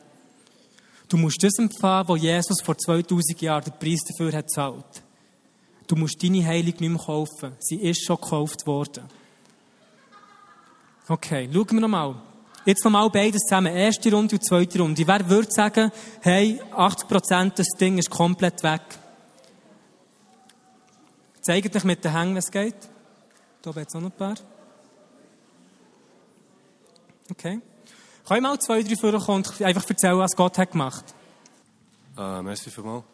[1.07, 5.03] Du musst das empfangen, was Jesus vor 2000 Jahren den Preis dafür hat gezahlt.
[5.87, 7.53] Du musst deine Heilung nicht mehr kaufen.
[7.59, 9.05] Sie ist schon gekauft worden.
[11.07, 12.15] Okay, schauen wir nochmal.
[12.65, 13.73] Jetzt nochmal beides zusammen.
[13.73, 15.07] Erste Runde und zweite Runde.
[15.07, 15.89] Wer würde sagen,
[16.19, 18.81] hey, 80% das Ding ist komplett weg?
[21.41, 22.75] Zeigt euch mit den Hängen, was geht.
[23.63, 24.35] Da oben jetzt noch ein paar.
[27.31, 27.59] Okay.
[28.27, 31.03] Kann ich mal zwei, drei vorkommen und einfach erzählen, was Gott hat gemacht?
[32.15, 33.05] Äh, merci vielmals.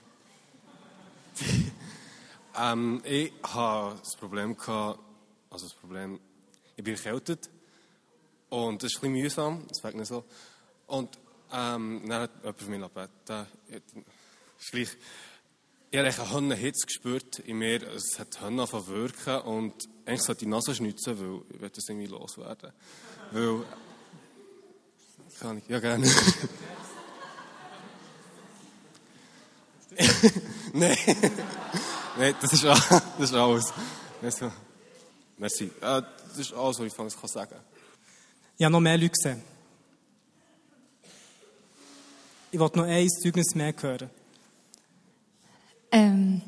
[2.59, 4.97] ähm, ich hatte das Problem, also
[5.49, 6.19] das Problem,
[6.75, 7.49] ich bin erkältet
[8.49, 10.25] und das ist ein bisschen mühsam, das fängt nicht so.
[10.87, 11.17] Und
[11.53, 13.47] ähm, dann hat jemand für mich gebeten,
[14.59, 14.97] ist gleich,
[15.89, 17.81] ich habe eine Honnenhitze gespürt in mir.
[17.83, 19.73] Es hat Honnen wirken und
[20.05, 22.73] eigentlich sollte die Nase schnitzen, weil ich will das irgendwie loswerden.
[23.31, 23.63] Weil,
[25.39, 26.05] kann ich, ja gerne.
[30.73, 30.97] Nein.
[32.17, 33.73] Nein, das ist, das ist alles.
[34.21, 34.45] Merci.
[35.37, 35.71] Merci.
[35.81, 37.61] Äh, das ist alles, was ich von sagen kann.
[38.57, 39.41] Ich habe noch mehr Leute gesehen.
[42.51, 44.09] Ich wollte noch ein Zeugnis mehr hören.
[45.91, 46.41] Ähm,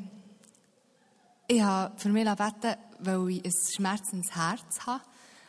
[1.46, 5.02] ich habe für mich beten, weil ich ein schmerzendes Herz habe,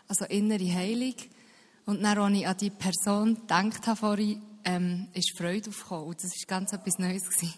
[0.07, 1.15] also innere Heilung.
[1.85, 6.05] Und dann, als ich an die Person gedacht habe vorhin, ähm, ist Freude aufgekommen.
[6.07, 7.23] Und das war ganz etwas Neues.
[7.23, 7.53] Gewesen.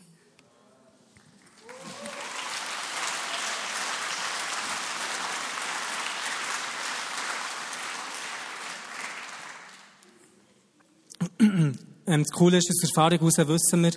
[12.06, 13.92] Ähm, das Coole ist, aus Erfahrung heraus wissen wir,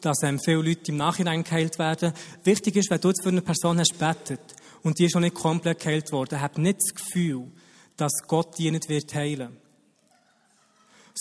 [0.00, 2.12] dass ähm, viele Leute im Nachhinein geheilt werden.
[2.44, 4.40] Wichtig ist, wenn du jetzt für eine Person hast betet
[4.82, 7.48] und die ist schon nicht komplett geheilt worden, hab nicht das Gefühl,
[7.96, 9.59] dass Gott die nicht wird heilen.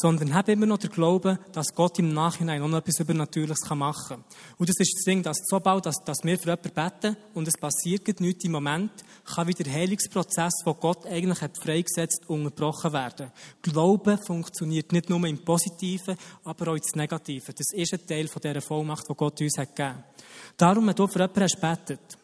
[0.02, 4.24] Sondern habe immer noch den Glauben, dass Gott im Nachhinein noch etwas Übernatürliches machen kann.
[4.58, 7.58] Und das ist das Ding, dass sobald dass, dass wir für jemanden beten und es
[7.60, 8.92] passiert nichts im Moment,
[9.26, 13.30] kann wieder der Heilungsprozess, den Gott eigentlich hat freigesetzt, unterbrochen werden.
[13.62, 17.54] Glauben funktioniert nicht nur im Positiven, aber auch im Negativen.
[17.58, 20.02] Das ist ein Teil von dieser Vollmacht, die Gott uns hat gegeben.
[20.56, 22.18] Darum, wenn du für jemanden hast betet,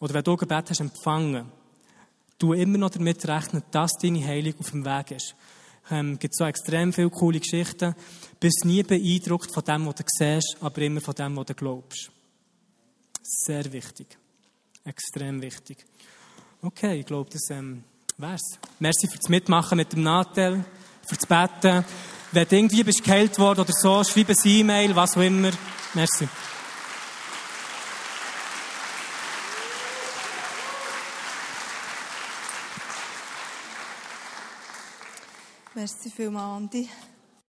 [0.00, 1.46] oder wenn du Gebet hast empfangen,
[2.38, 5.34] du immer noch damit rechnen, dass deine Heilung auf dem Weg ist.
[5.90, 7.94] Ähm, gibt so extrem viele coole Geschichten.
[8.40, 12.10] Bist nie beeindruckt von dem, was du siehst, aber immer von dem, was du glaubst.
[13.22, 14.18] Sehr wichtig.
[14.84, 15.84] Extrem wichtig.
[16.62, 17.84] Okay, ich glaube, das ähm,
[18.18, 18.58] wär's.
[18.78, 20.64] Merci fürs Mitmachen mit dem Nadel,
[21.06, 21.84] fürs Beten.
[22.32, 25.50] Wenn du irgendwie bist geheilt worden oder so, schreib ein E-Mail, was auch immer.
[25.94, 26.28] Merci.
[35.74, 36.88] Merci vielmals, Andi.